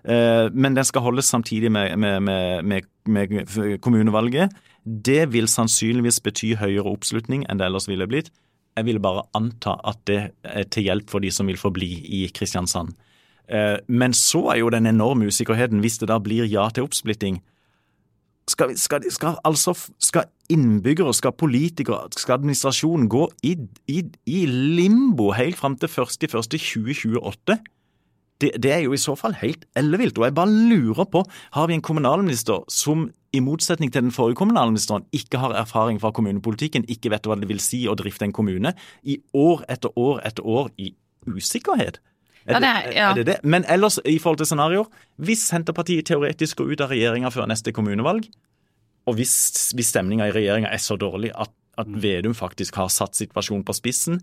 Eh, 0.07 0.47
Men 0.53 0.77
den 0.77 0.87
skal 0.87 1.05
holdes 1.05 1.29
samtidig 1.33 1.71
med, 1.71 1.97
med, 1.97 2.21
med, 2.23 2.63
med, 2.63 2.95
med 3.07 3.79
kommunevalget. 3.81 4.53
Det 4.85 5.25
vil 5.33 5.49
sannsynligvis 5.51 6.21
bety 6.23 6.53
høyere 6.61 6.87
oppslutning 6.93 7.43
enn 7.49 7.59
det 7.59 7.67
ellers 7.67 7.89
ville 7.89 8.07
blitt. 8.07 8.31
Jeg 8.77 8.85
ville 8.85 9.01
bare 9.01 9.25
anta 9.35 9.73
at 9.89 9.99
det 10.07 10.19
er 10.45 10.67
til 10.69 10.85
hjelp 10.87 11.09
for 11.09 11.19
de 11.23 11.31
som 11.33 11.49
vil 11.49 11.57
forbli 11.57 11.89
i 12.21 12.27
Kristiansand. 12.29 12.93
Eh, 13.49 13.77
Men 13.87 14.13
så 14.13 14.45
er 14.53 14.61
jo 14.61 14.69
den 14.69 14.85
enorme 14.85 15.27
usikkerheten 15.27 15.81
hvis 15.83 15.97
det 15.99 16.11
da 16.11 16.19
blir 16.23 16.45
ja 16.47 16.69
til 16.69 16.85
oppsplitting. 16.87 17.41
Skal, 18.47 18.77
skal, 18.79 19.03
skal, 19.11 19.35
altså, 19.43 19.73
skal 19.99 20.29
innbyggere, 20.49 21.13
skal 21.13 21.33
politikere, 21.35 22.07
skal 22.15 22.37
administrasjonen 22.37 23.09
gå 23.11 23.25
i, 23.43 23.57
i, 23.91 24.03
i 24.25 24.45
limbo 24.47 25.33
helt 25.35 25.59
fram 25.59 25.75
til 25.75 25.91
1.1.2028? 25.91 27.57
Det, 28.41 28.51
det 28.63 28.71
er 28.71 28.83
jo 28.85 28.93
i 28.93 29.01
så 29.01 29.15
fall 29.17 29.35
helt 29.41 29.65
ellevilt. 29.75 30.17
Og 30.17 30.27
jeg 30.29 30.35
bare 30.37 30.53
lurer 30.69 31.09
på, 31.11 31.23
har 31.51 31.67
vi 31.67 31.75
en 31.75 31.83
kommunalminister 31.83 32.63
som 32.71 33.09
i 33.33 33.41
motsetning 33.43 33.91
til 33.93 34.05
den 34.05 34.13
forrige 34.15 34.39
kommunalministeren 34.39 35.05
ikke 35.11 35.41
har 35.41 35.57
erfaring 35.57 35.99
fra 36.01 36.11
kommunepolitikken, 36.11 36.85
ikke 36.87 37.11
vet 37.11 37.27
hva 37.27 37.35
det 37.35 37.49
vil 37.49 37.59
si 37.61 37.83
å 37.89 37.97
drifte 37.99 38.29
en 38.29 38.35
kommune, 38.35 38.73
i 39.03 39.19
år 39.35 39.65
etter 39.69 39.91
år 39.99 40.21
etter 40.27 40.45
år 40.47 40.71
i 40.77 40.93
usikkerhet? 41.27 41.99
Er 42.47 42.53
Ja, 42.53 42.59
det, 42.59 42.93
det 42.93 42.97
er- 42.97 43.13
det 43.15 43.25
det? 43.25 43.37
Men 43.43 43.65
ellers, 43.67 43.99
i 44.05 44.17
forhold 44.19 44.37
til 44.37 44.47
scenarioer, 44.47 44.87
hvis 45.19 45.43
Senterpartiet 45.49 46.05
teoretisk 46.05 46.57
går 46.57 46.71
ut 46.71 46.81
av 46.81 46.89
regjeringa 46.89 47.31
før 47.33 47.47
neste 47.47 47.73
kommunevalg, 47.75 48.27
og 49.07 49.15
hvis, 49.15 49.73
hvis 49.75 49.87
stemninga 49.93 50.27
i 50.27 50.31
regjeringa 50.35 50.71
er 50.71 50.77
så 50.83 50.97
dårlig 50.99 51.31
at, 51.35 51.49
at 51.77 51.87
Vedum 51.87 52.33
faktisk 52.33 52.75
har 52.75 52.87
satt 52.89 53.15
situasjonen 53.15 53.63
på 53.67 53.73
spissen, 53.75 54.21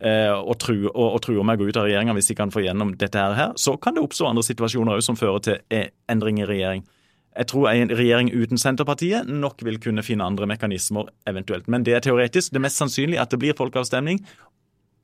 eh, 0.00 0.32
og, 0.32 0.58
truer, 0.58 0.90
og, 0.94 1.14
og 1.14 1.22
truer 1.22 1.44
med 1.44 1.58
å 1.58 1.62
gå 1.64 1.68
ut 1.68 1.76
av 1.76 1.84
regjeringa 1.88 2.14
hvis 2.16 2.28
de 2.28 2.34
kan 2.34 2.50
få 2.50 2.64
gjennom 2.64 2.96
dette 2.96 3.18
her, 3.18 3.52
så 3.56 3.76
kan 3.80 3.94
det 3.94 4.02
oppstå 4.04 4.28
andre 4.28 4.42
situasjoner 4.46 4.96
òg 4.98 5.02
som 5.02 5.16
fører 5.16 5.40
til 5.44 5.58
eh, 5.70 5.88
endring 6.08 6.40
i 6.40 6.48
regjering. 6.48 6.84
Jeg 7.38 7.46
tror 7.52 7.68
en 7.70 7.92
regjering 7.94 8.32
uten 8.34 8.58
Senterpartiet 8.58 9.28
nok 9.30 9.62
vil 9.62 9.78
kunne 9.78 10.02
finne 10.02 10.26
andre 10.26 10.46
mekanismer 10.50 11.06
eventuelt. 11.28 11.68
Men 11.68 11.84
det 11.86 11.94
er 11.94 12.00
teoretisk. 12.00 12.50
Det 12.50 12.58
er 12.58 12.64
mest 12.64 12.80
sannsynlig 12.80 13.20
at 13.22 13.30
det 13.30 13.38
blir 13.38 13.54
folkeavstemning. 13.54 14.18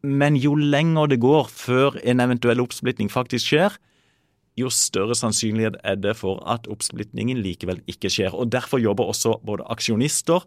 Men 0.04 0.36
jo 0.36 0.52
lenger 0.58 1.08
det 1.08 1.22
går 1.24 1.48
før 1.48 1.98
en 2.04 2.20
eventuell 2.20 2.60
oppsplitting 2.60 3.08
faktisk 3.12 3.52
skjer, 3.52 3.78
jo 4.60 4.68
større 4.70 5.16
sannsynlighet 5.18 5.80
er 5.82 5.96
det 5.98 6.12
for 6.18 6.42
at 6.50 6.68
oppsplitningen 6.70 7.40
likevel 7.42 7.80
ikke 7.90 8.12
skjer. 8.12 8.36
Og 8.36 8.52
Derfor 8.52 8.78
jobber 8.82 9.08
også 9.10 9.38
både 9.46 9.66
aksjonister 9.72 10.44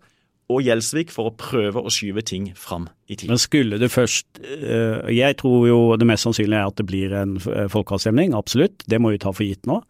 og 0.47 0.63
Gjelsvik 0.63 1.11
for 1.11 1.27
å 1.27 1.35
prøve 1.35 1.81
å 1.83 1.91
skyve 1.91 2.23
ting 2.23 2.47
fram 2.55 2.85
i 3.11 3.17
tid. 3.17 3.27
Men 3.33 3.41
skulle 3.41 3.79
det 3.81 3.89
først 3.91 4.39
eh, 4.39 5.09
Jeg 5.11 5.35
tror 5.41 5.65
jo 5.67 5.79
det 5.99 6.07
mest 6.07 6.23
sannsynlige 6.23 6.61
er 6.61 6.71
at 6.71 6.79
det 6.79 6.87
blir 6.87 7.15
en 7.19 7.35
eh, 7.35 7.67
folkeavstemning, 7.71 8.35
absolutt. 8.37 8.85
Det 8.87 9.01
må 9.03 9.11
vi 9.11 9.19
ta 9.19 9.33
for 9.35 9.43
gitt 9.43 9.67
nå. 9.67 9.81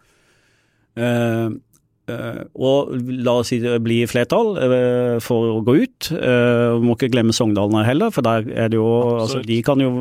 Uh, 2.08 2.44
og 2.56 2.94
la 3.12 3.34
oss 3.42 3.52
si 3.52 3.60
det 3.60 3.74
blir 3.84 4.08
flertall 4.08 4.54
uh, 4.56 5.18
for 5.24 5.58
å 5.58 5.64
gå 5.68 5.76
ut. 5.84 6.12
Vi 6.12 6.86
må 6.86 6.96
ikke 6.96 7.12
glemme 7.12 7.36
Sogndalen 7.36 7.84
heller, 7.88 8.14
for 8.16 8.26
der 8.26 8.48
er 8.48 8.72
det 8.72 8.80
jo 8.80 8.88
altså, 9.18 9.42
De 9.46 9.60
kan 9.66 9.82
jo 9.84 9.92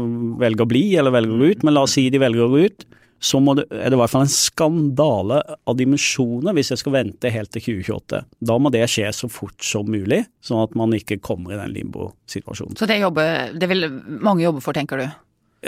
velge 0.40 0.62
å 0.62 0.70
bli 0.70 0.84
eller 0.98 1.14
velge 1.14 1.34
å 1.34 1.40
gå 1.40 1.50
ut, 1.54 1.66
men 1.66 1.76
la 1.76 1.86
oss 1.86 1.96
si 1.98 2.06
de 2.12 2.22
velger 2.22 2.46
å 2.46 2.52
gå 2.52 2.62
ut 2.68 2.86
så 3.18 3.40
det, 3.56 3.64
er 3.72 3.90
det 3.90 3.96
i 3.96 4.00
hvert 4.00 4.12
fall 4.12 4.26
en 4.26 4.32
skandale 4.32 5.38
av 5.66 5.76
dimensjoner 5.78 6.54
hvis 6.56 6.72
jeg 6.74 6.82
skal 6.82 6.94
vente 6.98 7.32
helt 7.32 7.50
til 7.54 7.64
2028. 7.80 8.22
Da 8.50 8.56
må 8.60 8.72
det 8.74 8.84
skje 8.92 9.08
så 9.16 9.30
fort 9.32 9.64
som 9.64 9.88
mulig, 9.88 10.22
sånn 10.44 10.62
at 10.66 10.76
man 10.78 10.92
ikke 10.96 11.18
kommer 11.24 11.54
i 11.54 11.60
den 11.60 11.72
limbo-situasjonen. 11.78 12.76
Så 12.78 12.88
det, 12.88 13.00
jobber, 13.00 13.56
det 13.56 13.70
vil 13.72 13.88
mange 14.20 14.44
jobbe 14.44 14.62
for, 14.64 14.76
tenker 14.76 15.00
du? 15.00 15.06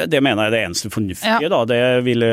Det 0.07 0.21
mener 0.23 0.45
jeg 0.45 0.53
er 0.53 0.55
det 0.55 0.63
eneste 0.69 0.91
fornuftige. 0.93 1.39
Ja. 1.43 1.51
da, 1.53 1.65
Det 1.69 1.81
ville, 2.07 2.29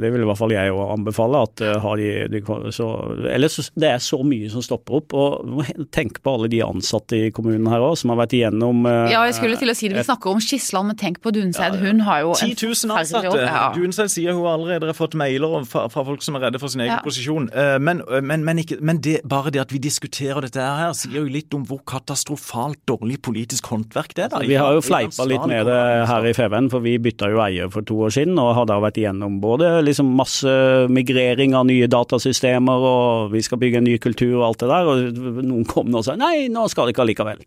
det 0.00 0.10
ville 0.12 0.24
i 0.26 0.28
hvert 0.28 0.38
fall 0.38 0.54
jeg 0.54 0.72
òg 0.74 0.92
anbefale. 0.94 1.42
at 1.48 1.62
uh, 1.64 1.72
har 1.82 2.00
de, 2.00 2.10
de 2.30 2.42
så, 2.74 2.88
Ellers 3.30 3.70
det 3.74 3.90
er 3.90 4.02
så 4.02 4.20
mye 4.26 4.50
som 4.52 4.62
stopper 4.64 5.00
opp. 5.00 5.14
og 5.14 5.64
Tenk 5.94 6.20
på 6.22 6.36
alle 6.36 6.50
de 6.52 6.62
ansatte 6.64 7.18
i 7.18 7.30
kommunen 7.34 7.66
her 7.72 7.82
òg, 7.84 7.96
som 8.00 8.12
har 8.14 8.20
vært 8.22 8.36
igjennom 8.38 8.84
uh, 8.86 9.10
Ja, 9.10 9.24
jeg 9.28 9.38
skulle 9.38 9.58
til 9.60 9.72
å 9.72 9.76
si 9.76 9.90
det. 9.90 9.98
Vi 9.98 10.06
snakker 10.06 10.34
om 10.34 10.42
Skisland, 10.44 10.92
men 10.92 11.00
tenk 11.00 11.20
på 11.24 11.32
Dunseid. 11.34 11.78
Hun 11.82 12.04
har 12.06 12.24
jo 12.24 12.34
10 12.38 12.54
000 12.60 12.94
ansatte. 12.98 13.34
Ja. 13.44 13.66
Dunseid 13.74 14.12
sier 14.12 14.36
hun 14.36 14.46
allerede 14.48 14.90
har 14.92 14.98
fått 14.98 15.16
mailer 15.18 15.64
fra, 15.68 15.86
fra, 15.92 16.04
folk 16.06 16.22
som 16.24 16.38
er 16.38 16.46
redde 16.48 16.60
for 16.62 16.72
sin 16.72 16.84
egen 16.84 16.94
ja. 16.96 17.02
posisjon. 17.04 17.50
Uh, 17.54 17.76
men, 17.82 18.04
men, 18.22 18.46
men, 18.46 18.62
ikke, 18.62 18.78
men 18.84 19.00
det, 19.04 19.20
bare 19.28 19.52
det 19.54 19.64
at 19.64 19.74
vi 19.74 19.82
diskuterer 19.82 20.44
dette 20.44 20.62
her, 20.62 20.94
sier 20.96 21.18
jo 21.22 21.26
litt 21.30 21.54
om 21.56 21.64
hvor 21.68 21.82
katastrofalt 21.88 22.80
dårlig 22.88 23.20
politisk 23.24 23.72
håndverk 23.72 24.14
det 24.16 24.28
er. 24.28 24.32
da. 24.34 24.42
Vi 24.44 24.58
har 24.60 24.76
jo 24.76 24.84
fleipa 24.84 25.26
litt 25.28 25.46
med 25.50 25.66
det 25.68 25.80
her 26.10 26.28
i 26.28 26.34
Feven. 26.36 26.70
for 26.72 26.83
vi 26.84 26.98
bytta 27.02 27.30
jo 27.32 27.40
eier 27.44 27.72
for 27.72 27.86
to 27.86 27.96
år 28.06 28.14
siden 28.14 28.38
og 28.40 28.52
har 28.58 28.68
da 28.70 28.78
vært 28.82 29.00
igjennom 29.00 29.40
både 29.42 29.70
liksom 29.86 30.12
masse 30.18 30.54
migrering 30.92 31.56
av 31.58 31.66
nye 31.68 31.88
datasystemer 31.90 32.88
og 32.90 33.34
vi 33.34 33.42
skal 33.44 33.60
bygge 33.62 33.80
en 33.80 33.88
ny 33.88 33.98
kultur 34.02 34.38
og 34.38 34.48
alt 34.50 34.64
det 34.64 34.70
der, 34.70 34.90
og 34.92 35.44
noen 35.44 35.68
kom 35.68 35.90
nå 35.90 36.02
og 36.02 36.06
sa 36.06 36.18
nei, 36.20 36.48
nå 36.52 36.68
skal 36.70 36.88
det 36.88 36.96
ikke 36.96 37.06
allikevel. 37.06 37.44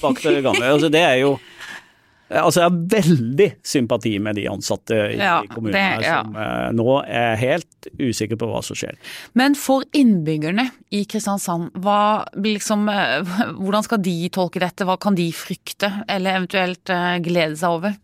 Bak 0.00 0.22
det 0.24 0.40
gamle. 0.42 0.66
Altså, 0.66 0.90
det 0.90 1.04
er 1.06 1.20
jo 1.22 1.36
Altså, 2.30 2.60
jeg 2.60 2.68
har 2.68 2.76
veldig 2.92 3.46
sympati 3.66 4.12
med 4.22 4.36
de 4.38 4.44
ansatte 4.46 4.94
i, 4.94 5.16
ja, 5.18 5.40
kommunen 5.50 5.74
her 5.74 6.04
som 6.04 6.36
ja. 6.38 6.68
nå 6.78 6.92
er 7.02 7.32
helt 7.40 7.88
usikre 7.98 8.38
på 8.38 8.46
hva 8.46 8.60
som 8.62 8.78
skjer. 8.78 9.00
Men 9.34 9.56
for 9.58 9.82
innbyggerne 9.98 10.68
i 10.94 11.02
Kristiansand, 11.10 11.72
hva, 11.82 12.22
liksom, 12.38 12.86
eh, 12.92 13.32
hvordan 13.58 13.86
skal 13.86 14.02
de 14.06 14.14
tolke 14.30 14.62
dette? 14.62 14.86
Hva 14.86 14.94
kan 15.02 15.18
de 15.18 15.26
frykte, 15.34 15.90
eller 16.06 16.38
eventuelt 16.38 16.94
eh, 16.94 17.18
glede 17.24 17.58
seg 17.58 17.80
over? 17.80 17.98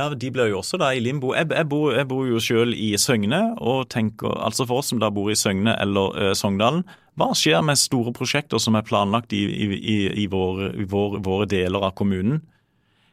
Ja, 0.00 0.08
De 0.08 0.30
blir 0.32 0.48
jo 0.48 0.60
også 0.62 0.78
da 0.80 0.92
i 0.94 1.02
limbo. 1.04 1.34
Jeg, 1.36 1.50
jeg, 1.52 1.68
bor, 1.68 1.92
jeg 1.92 2.08
bor, 2.08 2.24
jo 2.26 2.40
selv 2.40 2.72
i 2.72 2.94
Søgne, 2.98 3.42
og 3.60 3.90
tenker, 3.92 4.32
altså 4.40 4.64
for 4.68 4.80
oss 4.80 4.92
som 4.92 5.02
da 5.02 5.10
bor 5.12 5.28
i 5.30 5.36
Søgne 5.36 5.74
eller 5.80 6.16
uh, 6.16 6.30
Sogndalen, 6.38 6.86
hva 7.20 7.32
skjer 7.36 7.60
med 7.60 7.76
store 7.76 8.14
prosjekter 8.16 8.60
som 8.62 8.78
er 8.78 8.86
planlagt 8.88 9.34
i, 9.36 9.42
i, 9.44 9.66
i, 9.76 9.96
i 10.24 10.26
vår, 10.32 10.62
vår, 10.88 11.18
våre 11.24 11.48
deler 11.50 11.84
av 11.90 11.92
kommunen? 11.98 12.40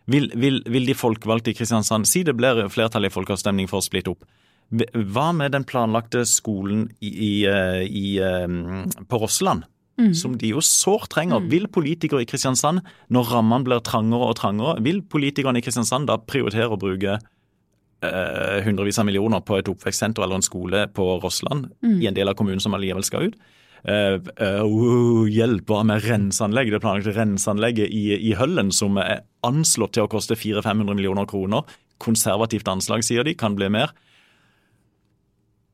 Vil, 0.10 0.32
vil, 0.40 0.64
vil, 0.66 0.88
de 0.88 0.96
folkevalgte 0.98 1.52
i 1.52 1.58
Kristiansand 1.58 2.08
Si 2.10 2.24
det 2.26 2.34
blir 2.34 2.64
flertall 2.74 3.06
i 3.06 3.12
folkeavstemning 3.14 3.68
for 3.70 3.84
å 3.84 3.86
splitte 3.86 4.16
opp. 4.16 4.24
Hva 4.70 5.28
med 5.36 5.52
den 5.54 5.66
planlagte 5.68 6.24
skolen 6.30 6.88
i, 7.04 7.44
uh, 7.46 8.96
på 9.10 9.22
Rossland? 9.22 9.68
Mm. 10.00 10.14
som 10.18 10.38
de 10.40 10.54
jo 10.54 10.64
sårt 10.66 11.12
trenger. 11.14 11.44
Mm. 11.44 11.50
Vil 11.52 11.68
politikere 11.72 12.24
i 12.24 12.30
Kristiansand, 12.30 12.84
når 13.14 13.34
rammene 13.34 13.68
blir 13.68 13.84
trangere 13.86 14.32
og 14.32 14.40
trangere, 14.40 14.80
vil 14.86 15.04
politikerne 15.04 15.62
i 15.62 15.66
Kristiansand 15.66 16.10
da 16.10 16.20
prioritere 16.22 16.72
å 16.74 16.80
bruke 16.80 17.20
eh, 17.20 18.58
hundrevis 18.66 19.00
av 19.02 19.08
millioner 19.10 19.44
på 19.46 19.60
et 19.60 19.72
oppvekstsenter 19.72 20.26
eller 20.26 20.40
en 20.40 20.46
skole 20.46 20.86
på 20.96 21.08
Rossland, 21.24 21.70
mm. 21.84 21.98
i 22.02 22.10
en 22.10 22.18
del 22.18 22.32
av 22.32 22.38
kommunen 22.40 22.64
som 22.64 22.78
allikevel 22.78 23.08
skal 23.08 23.30
ut? 23.30 23.40
Uh, 23.80 24.20
uh, 24.44 25.24
hjelp, 25.32 25.70
hva 25.70 25.86
med 25.88 26.04
renseanlegg? 26.04 26.68
Det 26.74 26.82
planlagte 26.84 27.14
renseanlegget 27.16 27.94
i, 27.96 28.10
i 28.28 28.34
Høllen, 28.36 28.74
som 28.76 29.00
er 29.00 29.22
anslått 29.48 29.96
til 29.96 30.04
å 30.04 30.12
koste 30.12 30.36
400-500 30.36 31.00
millioner 31.00 31.30
kroner. 31.30 31.78
Konservativt 32.04 32.68
anslag, 32.68 33.06
sier 33.08 33.24
de, 33.24 33.38
kan 33.40 33.56
bli 33.56 33.70
mer. 33.72 33.94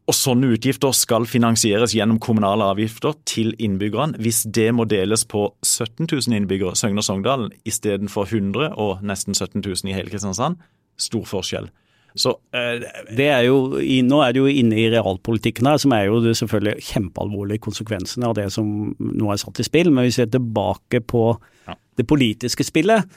Og 0.05 0.13
sånne 0.13 0.51
utgifter 0.53 0.93
skal 0.93 1.25
finansieres 1.25 1.95
gjennom 1.97 2.19
kommunale 2.21 2.67
avgifter 2.69 3.15
til 3.25 3.55
innbyggerne. 3.57 4.19
Hvis 4.21 4.43
det 4.53 4.67
må 4.77 4.85
deles 4.85 5.23
på 5.25 5.47
17 5.65 6.05
000 6.05 6.35
innbyggere, 6.37 6.77
Søgne 6.77 7.01
og 7.01 7.07
Sogndalen, 7.07 7.49
istedenfor 7.65 8.29
100 8.29 8.75
og 8.77 9.01
nesten 9.01 9.33
17 9.33 9.63
000 9.65 9.89
i 9.89 9.95
hele 9.97 10.13
Kristiansand, 10.13 10.61
stor 11.01 11.25
forskjell. 11.25 11.71
Så, 12.15 12.31
eh, 12.55 12.85
det 13.17 13.27
er 13.27 13.41
jo, 13.49 13.81
nå 14.07 14.21
er 14.23 14.31
det 14.31 14.39
jo 14.39 14.47
inne 14.47 14.77
i 14.79 14.87
realpolitikken 14.93 15.67
her, 15.67 15.81
som 15.81 15.91
er 15.97 16.05
jo 16.07 16.21
det 16.23 16.37
selvfølgelig 16.39 16.85
kjempealvorlige 16.93 17.63
konsekvensene 17.65 18.29
av 18.29 18.37
det 18.37 18.47
som 18.55 18.69
nå 18.99 19.31
er 19.33 19.41
satt 19.41 19.59
i 19.59 19.67
spill. 19.67 19.89
Men 19.91 20.05
hvis 20.05 20.15
vi 20.15 20.21
ser 20.21 20.31
tilbake 20.37 21.01
på 21.03 21.27
ja. 21.65 21.75
det 21.97 22.07
politiske 22.07 22.63
spillet, 22.63 23.09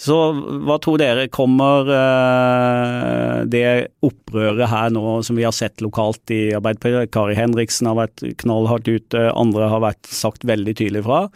så 0.00 0.18
hva 0.66 0.78
tror 0.82 0.98
dere 1.00 1.28
kommer 1.32 1.88
uh, 1.90 3.44
det 3.50 3.94
opprøret 4.04 4.70
her 4.70 4.92
nå 4.94 5.20
som 5.26 5.38
vi 5.38 5.46
har 5.46 5.54
sett 5.54 5.84
lokalt 5.84 6.32
i 6.34 6.42
Arbeiderpartiet? 6.56 7.12
Kari 7.14 7.36
Henriksen 7.38 7.90
har 7.90 8.00
vært 8.00 8.24
knallhardt 8.42 8.90
ute, 8.90 9.28
andre 9.32 9.70
har 9.70 9.84
vært 9.84 10.10
sagt 10.10 10.46
veldig 10.48 10.76
tydelig 10.80 11.04
fra. 11.06 11.26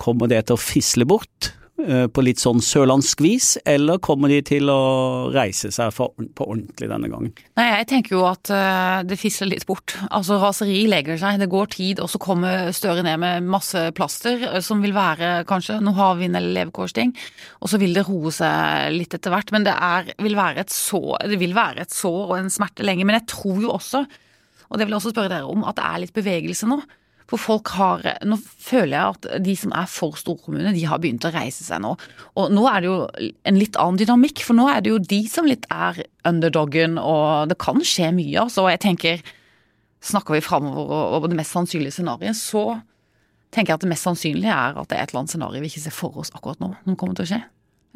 Kommer 0.00 0.30
det 0.30 0.46
til 0.48 0.58
å 0.58 0.62
fisle 0.62 1.06
bort? 1.08 1.54
Eh, 1.74 2.04
på 2.06 2.22
litt 2.22 2.38
sånn 2.38 2.60
sørlandsk 2.62 3.18
vis, 3.24 3.46
eller 3.66 3.98
kommer 3.98 4.30
de 4.30 4.36
til 4.46 4.68
å 4.70 5.26
reise 5.34 5.72
seg 5.74 5.90
for, 5.90 6.14
på 6.14 6.46
ordentlig 6.46 6.86
denne 6.86 7.10
gangen? 7.10 7.32
Nei, 7.58 7.64
Jeg 7.80 7.88
tenker 7.90 8.14
jo 8.14 8.20
at 8.28 8.50
uh, 8.54 9.00
det 9.02 9.18
fisler 9.18 9.50
litt 9.50 9.66
bort. 9.66 9.96
Altså 10.14 10.38
Raseri 10.38 10.84
legger 10.86 11.18
seg, 11.18 11.40
det 11.42 11.50
går 11.50 11.72
tid, 11.74 11.98
og 11.98 12.12
så 12.12 12.22
kommer 12.22 12.70
Støre 12.74 13.02
ned 13.02 13.18
med 13.18 13.50
masse 13.50 13.88
plaster 13.96 14.46
som 14.62 14.86
vil 14.86 14.94
være 14.94 15.42
kanskje 15.50 15.80
noe 15.82 15.98
havvind 15.98 16.38
eller 16.38 16.54
levekårsting, 16.60 17.10
og 17.58 17.70
så 17.70 17.82
vil 17.82 17.98
det 17.98 18.06
roe 18.06 18.30
seg 18.34 18.94
litt 18.94 19.18
etter 19.18 19.34
hvert. 19.34 19.50
Men 19.54 19.66
det, 19.66 19.74
er, 19.74 20.14
vil 20.22 20.38
være 20.38 20.62
et 20.62 20.74
sår, 20.74 21.26
det 21.32 21.42
vil 21.42 21.58
være 21.58 21.88
et 21.88 21.94
sår 21.94 22.22
og 22.28 22.36
en 22.38 22.54
smerte 22.54 22.86
lenge. 22.86 23.02
Men 23.02 23.18
jeg 23.18 23.32
tror 23.34 23.58
jo 23.66 23.74
også, 23.74 24.06
og 24.70 24.78
det 24.78 24.86
vil 24.86 24.94
jeg 24.94 25.02
også 25.02 25.14
spørre 25.16 25.34
dere 25.40 25.50
om, 25.50 25.66
at 25.66 25.80
det 25.80 25.90
er 25.90 26.04
litt 26.06 26.14
bevegelse 26.22 26.70
nå. 26.70 26.84
For 27.30 27.40
folk 27.40 27.70
har 27.78 28.02
Nå 28.26 28.36
føler 28.40 28.94
jeg 28.94 29.14
at 29.14 29.44
de 29.44 29.54
som 29.56 29.72
er 29.76 29.88
for 29.90 30.16
storkommune, 30.20 30.74
de 30.76 30.84
har 30.88 31.00
begynt 31.02 31.24
å 31.24 31.32
reise 31.34 31.64
seg 31.64 31.80
nå. 31.84 31.94
Og 32.40 32.52
nå 32.52 32.64
er 32.70 32.84
det 32.84 32.90
jo 32.90 32.98
en 33.48 33.60
litt 33.60 33.78
annen 33.80 34.00
dynamikk, 34.00 34.44
for 34.44 34.58
nå 34.58 34.68
er 34.70 34.84
det 34.84 34.92
jo 34.92 35.00
de 35.00 35.22
som 35.30 35.48
litt 35.48 35.64
er 35.72 36.02
underdoggen, 36.28 36.98
og 37.00 37.48
det 37.52 37.56
kan 37.62 37.80
skje 37.84 38.10
mye, 38.16 38.36
altså. 38.44 38.66
Og 38.66 38.74
jeg 38.74 38.84
tenker 38.84 39.24
Snakker 40.04 40.36
vi 40.36 40.42
framover 40.44 41.14
over 41.16 41.30
det 41.32 41.36
mest 41.38 41.54
sannsynlige 41.54 41.94
scenarioet, 41.96 42.36
så 42.36 42.74
tenker 43.56 43.72
jeg 43.72 43.78
at 43.78 43.84
det 43.86 43.88
mest 43.88 44.04
sannsynlige 44.04 44.52
er 44.52 44.76
at 44.76 44.90
det 44.90 44.98
er 44.98 45.06
et 45.06 45.14
eller 45.14 45.22
annet 45.22 45.32
scenario 45.32 45.62
vi 45.62 45.70
ikke 45.70 45.80
ser 45.86 45.94
for 45.96 46.18
oss 46.20 46.28
akkurat 46.34 46.60
nå, 46.60 46.68
som 46.82 46.98
kommer 47.00 47.16
til 47.16 47.24
å 47.24 47.30
skje. 47.30 47.38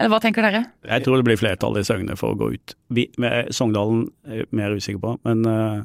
Eller 0.01 0.12
hva 0.14 0.21
tenker 0.25 0.47
dere? 0.47 0.62
Jeg 0.88 1.05
tror 1.05 1.21
det 1.21 1.27
blir 1.29 1.37
flertall 1.37 1.77
i 1.77 1.83
Søgne 1.85 2.17
for 2.17 2.33
å 2.33 2.38
gå 2.41 2.49
ut. 2.55 2.75
Vi, 2.97 3.05
Sogndalen 3.53 4.07
er 4.25 4.41
jeg 4.41 4.49
mer 4.57 4.79
usikker 4.79 5.03
på, 5.05 5.12
men 5.29 5.45
uh 5.45 5.85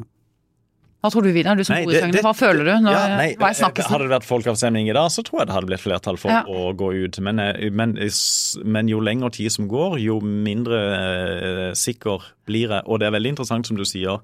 hva 1.03 1.09
tror 1.11 1.25
du, 1.25 1.33
Vidar, 1.35 1.57
du 1.59 1.65
som 1.67 1.75
bor 1.83 1.91
i 1.91 1.99
Søgne, 1.99 2.21
hva 2.23 2.31
føler 2.31 2.63
du? 2.63 2.71
Når, 2.85 2.93
ja, 2.95 3.15
nei, 3.19 3.25
hva 3.35 3.49
er 3.51 3.57
snakkisen? 3.59 3.91
Hadde 3.91 4.05
det 4.07 4.13
vært 4.13 4.27
folkeavstemning 4.27 4.87
i 4.87 4.93
dag, 4.95 5.09
så 5.11 5.19
tror 5.27 5.41
jeg 5.41 5.49
det 5.49 5.55
hadde 5.57 5.67
blitt 5.67 5.83
flertall 5.83 6.19
for 6.21 6.31
ja. 6.31 6.45
å 6.47 6.69
gå 6.79 6.93
ut. 6.95 7.19
Men, 7.27 7.41
eh, 7.43 7.65
men, 7.75 7.97
men, 8.63 8.87
jo 8.87 9.01
lengre 9.03 9.33
tid 9.35 9.51
som 9.51 9.67
går, 9.67 9.97
jo 9.99 10.21
mindre 10.23 10.79
uh, 10.79 11.65
sikker 11.75 12.23
blir 12.47 12.71
jeg. 12.77 12.87
Og 12.87 13.03
det 13.03 13.09
er 13.09 13.17
veldig 13.17 13.33
interessant, 13.35 13.67
som 13.67 13.75
du 13.75 13.83
sier, 13.83 14.23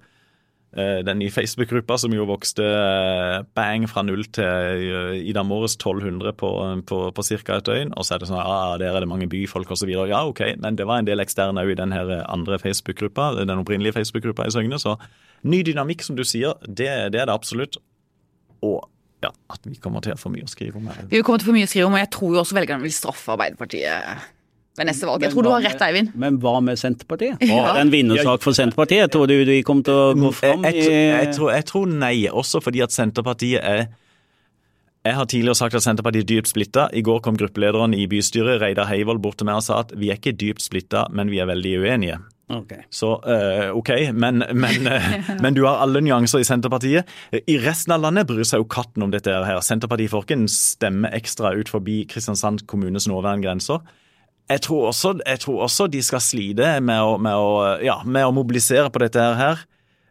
den 0.78 1.18
nye 1.18 1.34
Facebook-gruppa 1.34 1.96
som 1.98 2.14
jo 2.14 2.28
vokste 2.30 2.62
uh, 2.62 3.40
bang 3.58 3.88
fra 3.90 4.04
null 4.06 4.22
til 4.36 4.84
i 5.18 5.34
dag 5.34 5.48
morges 5.50 5.74
1200 5.80 6.36
på, 6.38 6.52
på, 6.86 7.00
på 7.16 7.26
ca. 7.26 7.56
et 7.58 7.66
døgn. 7.66 7.96
Og 7.98 8.06
så 8.06 8.16
er 8.16 8.22
det 8.22 8.30
sånn 8.30 8.38
ah, 8.44 8.76
der 8.78 8.94
er 8.94 9.02
det 9.02 9.10
mange 9.10 9.30
byfolk 9.32 9.72
osv. 9.74 9.90
Ja, 9.90 10.22
OK, 10.30 10.44
men 10.62 10.78
det 10.78 10.86
var 10.86 11.02
en 11.02 11.10
del 11.10 11.24
eksterne 11.24 11.66
òg 11.66 11.74
i 11.74 11.80
den 11.80 11.96
andre 11.96 12.62
Facebook-gruppa, 12.62 13.32
den 13.42 13.58
opprinnelige 13.58 13.98
Facebook-gruppa 13.98 14.46
i 14.46 14.54
Søgne. 14.54 14.78
så 14.78 15.00
Ny 15.48 15.62
dynamikk, 15.64 16.04
som 16.04 16.18
du 16.20 16.26
sier, 16.28 16.58
det, 16.68 16.90
det 17.14 17.22
er 17.22 17.30
det 17.30 17.34
absolutt. 17.34 17.80
Og 18.66 18.84
ja, 19.24 19.32
at 19.52 19.66
vi 19.68 19.78
kommer 19.80 20.04
til 20.04 20.16
å 20.16 20.20
få 20.20 20.32
mye 20.32 20.48
å 20.48 20.52
skrive 20.52 20.80
om. 20.80 20.90
Her. 20.92 21.08
Vi 21.12 21.22
kommer 21.24 21.42
til 21.42 21.50
å 21.50 21.52
få 21.52 21.56
mye 21.56 21.68
å 21.68 21.72
skrive 21.72 21.88
om, 21.90 21.96
og 21.96 22.04
jeg 22.04 22.12
tror 22.16 22.36
jo 22.36 22.42
også 22.44 22.60
velgerne 22.60 22.86
vil 22.86 22.96
straffe 22.96 23.34
Arbeiderpartiet 23.36 24.28
ved 24.80 24.90
neste 24.90 25.08
valg. 25.10 25.24
Jeg 25.24 25.36
tror 25.36 25.46
du 25.46 25.52
har 25.52 25.66
rett, 25.68 25.82
Eivind. 25.86 26.12
Men 26.20 26.42
hva 26.44 26.58
med 26.64 26.80
Senterpartiet? 26.80 27.42
Ja. 27.44 27.64
Er 27.70 27.80
det 27.80 27.86
en 27.88 27.94
vinnersak 27.94 28.44
for 28.46 28.58
Senterpartiet? 28.58 29.12
Tror 29.14 29.30
du 29.30 29.38
de 29.48 29.62
kommer 29.68 29.88
til 29.88 29.96
å 29.96 30.12
gå 30.18 30.32
fram 30.36 30.68
jeg, 30.70 30.86
jeg, 30.88 31.10
jeg, 31.14 31.34
tror, 31.38 31.52
jeg 31.56 31.68
tror 31.70 31.92
nei, 31.92 32.16
også 32.32 32.64
fordi 32.64 32.86
at 32.86 32.96
Senterpartiet 32.96 33.60
er 33.60 33.90
jeg 35.08 35.16
har 35.16 35.28
tidligere 35.32 35.56
sagt 35.56 35.78
at 35.80 35.84
Senterpartiet 35.86 36.26
er 36.26 36.28
dypt 36.28 36.50
splitta. 36.52 36.90
I 36.92 37.02
går 37.08 37.22
kom 37.24 37.38
gruppelederen 37.40 37.94
i 37.96 38.04
bystyret, 38.12 38.60
Reidar 38.60 38.90
Heivold, 38.90 39.22
bort 39.24 39.40
til 39.40 39.48
meg 39.48 39.62
og 39.62 39.64
sa 39.64 39.80
at 39.86 39.94
vi 39.96 40.12
er 40.12 40.20
ikke 40.20 40.36
dypt 40.36 40.62
splitta, 40.66 41.06
men 41.16 41.32
vi 41.32 41.40
er 41.40 41.48
veldig 41.48 41.72
uenige. 41.80 42.18
Okay. 42.50 42.84
Så 42.92 43.14
uh, 43.24 43.70
OK, 43.78 43.94
men, 44.14 44.44
men, 44.58 44.90
uh, 44.90 45.30
men 45.44 45.56
du 45.56 45.64
har 45.64 45.80
alle 45.86 46.02
nyanser 46.04 46.44
i 46.44 46.48
Senterpartiet. 46.48 47.08
I 47.32 47.58
resten 47.64 47.96
av 47.96 48.04
landet 48.04 48.28
bryr 48.28 48.44
seg 48.48 48.64
jo 48.64 48.68
katten 48.70 49.06
om 49.06 49.14
dette 49.14 49.32
her. 49.32 49.62
Senterpartiet 49.64 50.12
får 50.12 50.28
ikke 50.28 50.40
en 50.42 50.52
stemme 50.52 51.14
ekstra 51.16 51.54
ut 51.56 51.72
forbi 51.72 52.02
Kristiansand 52.10 52.66
kommunes 52.70 53.08
nåværende 53.08 53.48
grenser. 53.48 53.86
Jeg 54.50 54.62
tror, 54.66 54.88
også, 54.90 55.14
jeg 55.22 55.40
tror 55.44 55.64
også 55.68 55.86
de 55.94 56.02
skal 56.02 56.22
slite 56.26 56.70
med 56.82 57.02
å, 57.06 57.18
med 57.22 57.38
å, 57.38 57.50
ja, 57.86 58.00
med 58.06 58.26
å 58.26 58.34
mobilisere 58.34 58.90
på 58.90 59.02
dette 59.04 59.26
her. 59.38 59.62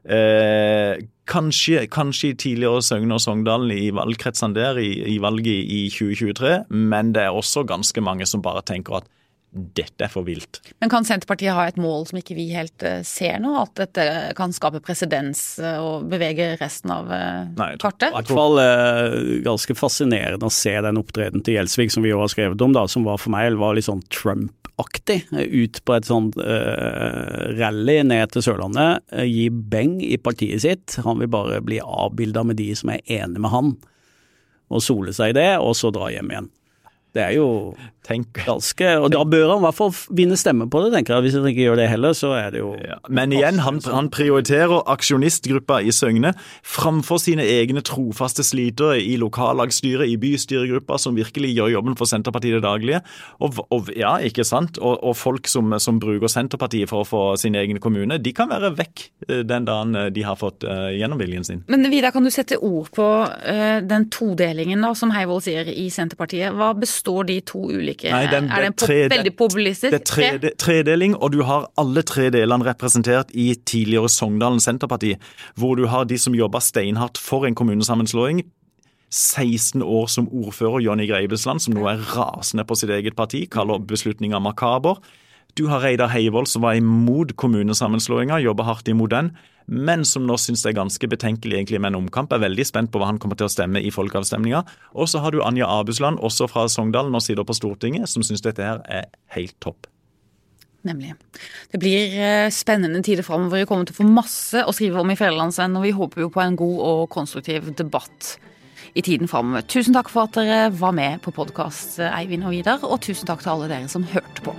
Eh, 0.06 1.00
kanskje, 1.28 1.82
kanskje 1.90 2.36
tidligere 2.38 2.84
Søgne 2.86 3.18
og 3.18 3.22
Sogndalen 3.24 3.72
i 3.74 3.90
valgkretsene 3.92 4.54
der 4.56 4.78
i, 4.78 4.92
i 5.10 5.18
valget 5.20 5.66
i 5.74 5.80
2023, 5.90 6.54
men 6.70 7.10
det 7.16 7.26
er 7.26 7.34
også 7.34 7.66
ganske 7.68 8.00
mange 8.04 8.28
som 8.30 8.44
bare 8.44 8.62
tenker 8.62 9.00
at 9.00 9.10
dette 9.50 10.04
er 10.04 10.10
for 10.12 10.26
vilt. 10.26 10.60
Men 10.82 10.90
kan 10.92 11.06
Senterpartiet 11.08 11.56
ha 11.56 11.64
et 11.68 11.78
mål 11.80 12.04
som 12.10 12.18
ikke 12.20 12.36
vi 12.36 12.50
helt 12.52 12.84
eh, 12.84 13.00
ser 13.06 13.38
nå? 13.40 13.54
At 13.62 13.72
dette 13.80 14.04
kan 14.36 14.52
skape 14.54 14.82
presedens 14.84 15.40
eh, 15.62 15.78
og 15.80 16.08
bevege 16.10 16.50
resten 16.60 16.92
av 16.92 17.08
eh, 17.14 17.48
Nei, 17.56 17.70
kartet? 17.80 18.12
I 18.12 18.18
hvert 18.18 18.32
fall 18.32 18.60
ganske 19.46 19.76
fascinerende 19.78 20.48
å 20.48 20.52
se 20.52 20.74
den 20.84 21.00
opptredenen 21.00 21.44
til 21.46 21.56
Gjelsvik 21.56 21.94
som 21.94 22.04
vi 22.04 22.12
jo 22.12 22.20
har 22.20 22.32
skrevet 22.32 22.60
om, 22.64 22.76
da, 22.76 22.84
som 22.90 23.08
var 23.08 23.20
for 23.22 23.32
meg 23.34 23.56
var 23.58 23.78
litt 23.78 23.88
sånn 23.88 24.04
Trump-aktig. 24.12 25.22
Ut 25.32 25.80
på 25.88 25.96
et 25.96 26.06
sånt 26.06 26.36
uh, 26.36 27.48
rally 27.56 27.96
ned 28.06 28.34
til 28.34 28.44
Sørlandet, 28.44 29.06
gi 29.24 29.48
beng 29.48 29.96
i 30.04 30.18
partiet 30.20 30.62
sitt. 30.66 30.98
Han 31.06 31.22
vil 31.22 31.32
bare 31.32 31.62
bli 31.64 31.80
avbilda 31.80 32.44
med 32.46 32.60
de 32.60 32.68
som 32.78 32.92
er 32.92 33.00
enige 33.06 33.40
med 33.40 33.54
han, 33.54 33.72
og 34.68 34.84
sole 34.84 35.16
seg 35.16 35.32
i 35.32 35.38
det, 35.40 35.50
og 35.64 35.72
så 35.78 35.90
dra 35.94 36.12
hjem 36.12 36.34
igjen. 36.34 36.52
Det 37.16 37.24
er 37.24 37.36
jo 37.38 37.48
Tenk, 38.08 38.38
ganske 38.46 38.88
Og 39.02 39.10
da 39.12 39.20
bør 39.28 39.50
han 39.52 39.60
i 39.60 39.64
hvert 39.66 39.76
fall 39.76 39.90
vinne 40.16 40.36
stemme 40.40 40.64
på 40.72 40.80
det, 40.84 40.92
tenker 40.94 41.16
jeg. 41.16 41.26
Hvis 41.26 41.36
han 41.36 41.48
ikke 41.50 41.66
gjør 41.66 41.78
det 41.80 41.88
heller, 41.90 42.14
så 42.16 42.32
er 42.38 42.54
det 42.54 42.62
jo 42.62 42.70
Ja, 42.80 42.96
men 43.12 43.34
igjen, 43.36 43.60
han, 43.64 43.80
han 43.84 44.08
prioriterer 44.12 44.80
aksjonistgruppa 44.88 45.82
i 45.84 45.92
Søgne 45.92 46.32
framfor 46.64 47.20
sine 47.20 47.44
egne 47.44 47.82
trofaste 47.84 48.44
slitere 48.46 48.96
i 49.02 49.18
lokallagsstyret, 49.20 50.08
i 50.08 50.16
bystyregruppa, 50.20 50.96
som 51.00 51.18
virkelig 51.18 51.50
gjør 51.56 51.74
jobben 51.74 51.98
for 52.00 52.08
Senterpartiet 52.08 52.56
det 52.56 52.62
daglige. 52.64 53.02
Og, 53.44 53.60
og 53.74 53.90
ja, 53.96 54.14
ikke 54.24 54.46
sant? 54.46 54.80
Og, 54.80 54.96
og 55.04 55.16
folk 55.18 55.50
som, 55.50 55.76
som 55.82 56.00
bruker 56.00 56.32
Senterpartiet 56.32 56.88
for 56.88 57.04
å 57.04 57.08
få 57.08 57.22
sin 57.40 57.58
egen 57.60 57.80
kommune, 57.82 58.16
de 58.22 58.32
kan 58.36 58.48
være 58.48 58.72
vekk 58.78 59.04
eh, 59.28 59.44
den 59.48 59.68
dagen 59.68 59.96
eh, 59.98 60.08
de 60.14 60.24
har 60.24 60.38
fått 60.40 60.64
uh, 60.64 60.88
gjennom 60.94 61.20
viljen 61.20 61.44
sin. 61.44 61.60
Men 61.68 61.84
Vidar, 61.92 62.14
kan 62.14 62.24
du 62.24 62.32
sette 62.32 62.56
ord 62.56 62.88
på 62.96 63.08
uh, 63.26 63.78
den 63.84 64.08
todelingen 64.14 64.86
da, 64.86 64.94
som 64.96 65.12
Heivold 65.12 65.44
sier 65.44 65.68
i 65.68 65.88
Senterpartiet? 65.92 66.56
Hva 66.56 66.72
består 66.78 66.97
de 67.26 67.40
to 67.40 67.58
ulike 67.70 68.10
Nei, 68.10 68.26
den- 68.30 68.50
Er 68.50 68.56
det 68.60 68.66
en 68.66 68.72
tre- 68.74 69.08
veldig 69.08 69.36
populistisk? 69.36 69.90
Det 69.90 70.00
er 70.00 70.04
tre, 70.04 70.50
tredeling, 70.58 71.14
og 71.16 71.32
du 71.32 71.42
har 71.42 71.68
alle 71.78 72.02
tre 72.02 72.30
delene 72.30 72.64
representert 72.64 73.30
i 73.34 73.54
tidligere 73.54 74.08
Sogndalen 74.08 74.60
Senterparti, 74.60 75.16
hvor 75.56 75.74
du 75.76 75.86
har 75.86 76.04
de 76.04 76.16
som 76.18 76.34
jobba 76.34 76.58
steinhardt 76.60 77.18
for 77.18 77.44
en 77.46 77.54
kommunesammenslåing. 77.54 78.42
16 79.10 79.82
år 79.82 80.06
som 80.08 80.28
ordfører, 80.28 80.80
Jonny 80.84 81.06
Greibesland, 81.08 81.60
som 81.60 81.74
nå 81.74 81.86
er 81.88 81.96
rasende 82.12 82.64
på 82.68 82.76
sitt 82.76 82.90
eget 82.90 83.16
parti, 83.16 83.46
kaller 83.50 83.78
beslutninga 83.78 84.38
makaber. 84.40 84.98
Du 85.56 85.66
har 85.68 85.80
Reidar 85.80 86.08
Heivold, 86.12 86.46
som 86.46 86.62
var 86.62 86.74
imot 86.76 87.32
kommunesammenslåinga, 87.36 88.36
jobber 88.44 88.64
hardt 88.68 88.88
imot 88.88 89.10
den, 89.10 89.30
men 89.68 90.04
som 90.08 90.24
nå 90.26 90.38
syns 90.40 90.64
det 90.64 90.72
er 90.72 90.78
ganske 90.80 91.10
betenkelig 91.12 91.58
egentlig 91.58 91.80
med 91.84 91.92
en 91.92 92.00
omkamp. 92.02 92.32
Er 92.32 92.40
veldig 92.46 92.64
spent 92.66 92.92
på 92.92 93.00
hva 93.00 93.10
han 93.10 93.20
kommer 93.20 93.36
til 93.38 93.48
å 93.48 93.52
stemme 93.52 93.82
i 93.84 93.92
folkeavstemninga. 93.92 94.64
Og 94.96 95.10
så 95.12 95.20
har 95.20 95.34
du 95.34 95.42
Anja 95.44 95.68
Abusland, 95.68 96.20
også 96.24 96.48
fra 96.48 96.64
Sogndal, 96.72 97.12
nå 97.12 97.20
sitter 97.20 97.44
på 97.44 97.56
Stortinget, 97.56 98.08
som 98.08 98.24
syns 98.24 98.44
dette 98.44 98.64
her 98.64 98.80
er 98.88 99.08
helt 99.36 99.56
topp. 99.60 99.90
Nemlig. 100.88 101.12
Det 101.72 101.80
blir 101.82 102.14
eh, 102.16 102.48
spennende 102.54 103.02
tider 103.04 103.26
framover. 103.26 103.60
Vi 103.60 103.68
kommer 103.68 103.88
til 103.88 103.96
å 103.96 104.00
få 104.00 104.08
masse 104.08 104.62
å 104.64 104.72
skrive 104.72 105.02
om 105.02 105.12
i 105.12 105.18
Fjellandsvennen, 105.18 105.76
og 105.76 105.84
vi 105.84 105.96
håper 105.96 106.24
jo 106.24 106.30
på 106.32 106.44
en 106.44 106.56
god 106.56 106.78
og 106.88 107.02
konstruktiv 107.12 107.68
debatt 107.76 108.38
i 108.96 109.04
tiden 109.04 109.28
framover. 109.28 109.66
Tusen 109.68 109.96
takk 109.96 110.08
for 110.12 110.30
at 110.30 110.38
dere 110.38 110.70
var 110.72 110.96
med 110.96 111.20
på 111.24 111.34
podkast, 111.34 111.98
Eivind 112.08 112.46
og 112.48 112.56
Vidar, 112.56 112.86
og 112.86 113.02
tusen 113.04 113.28
takk 113.28 113.44
til 113.44 113.52
alle 113.56 113.72
dere 113.74 113.92
som 113.92 114.06
hørte 114.14 114.46
på. 114.46 114.56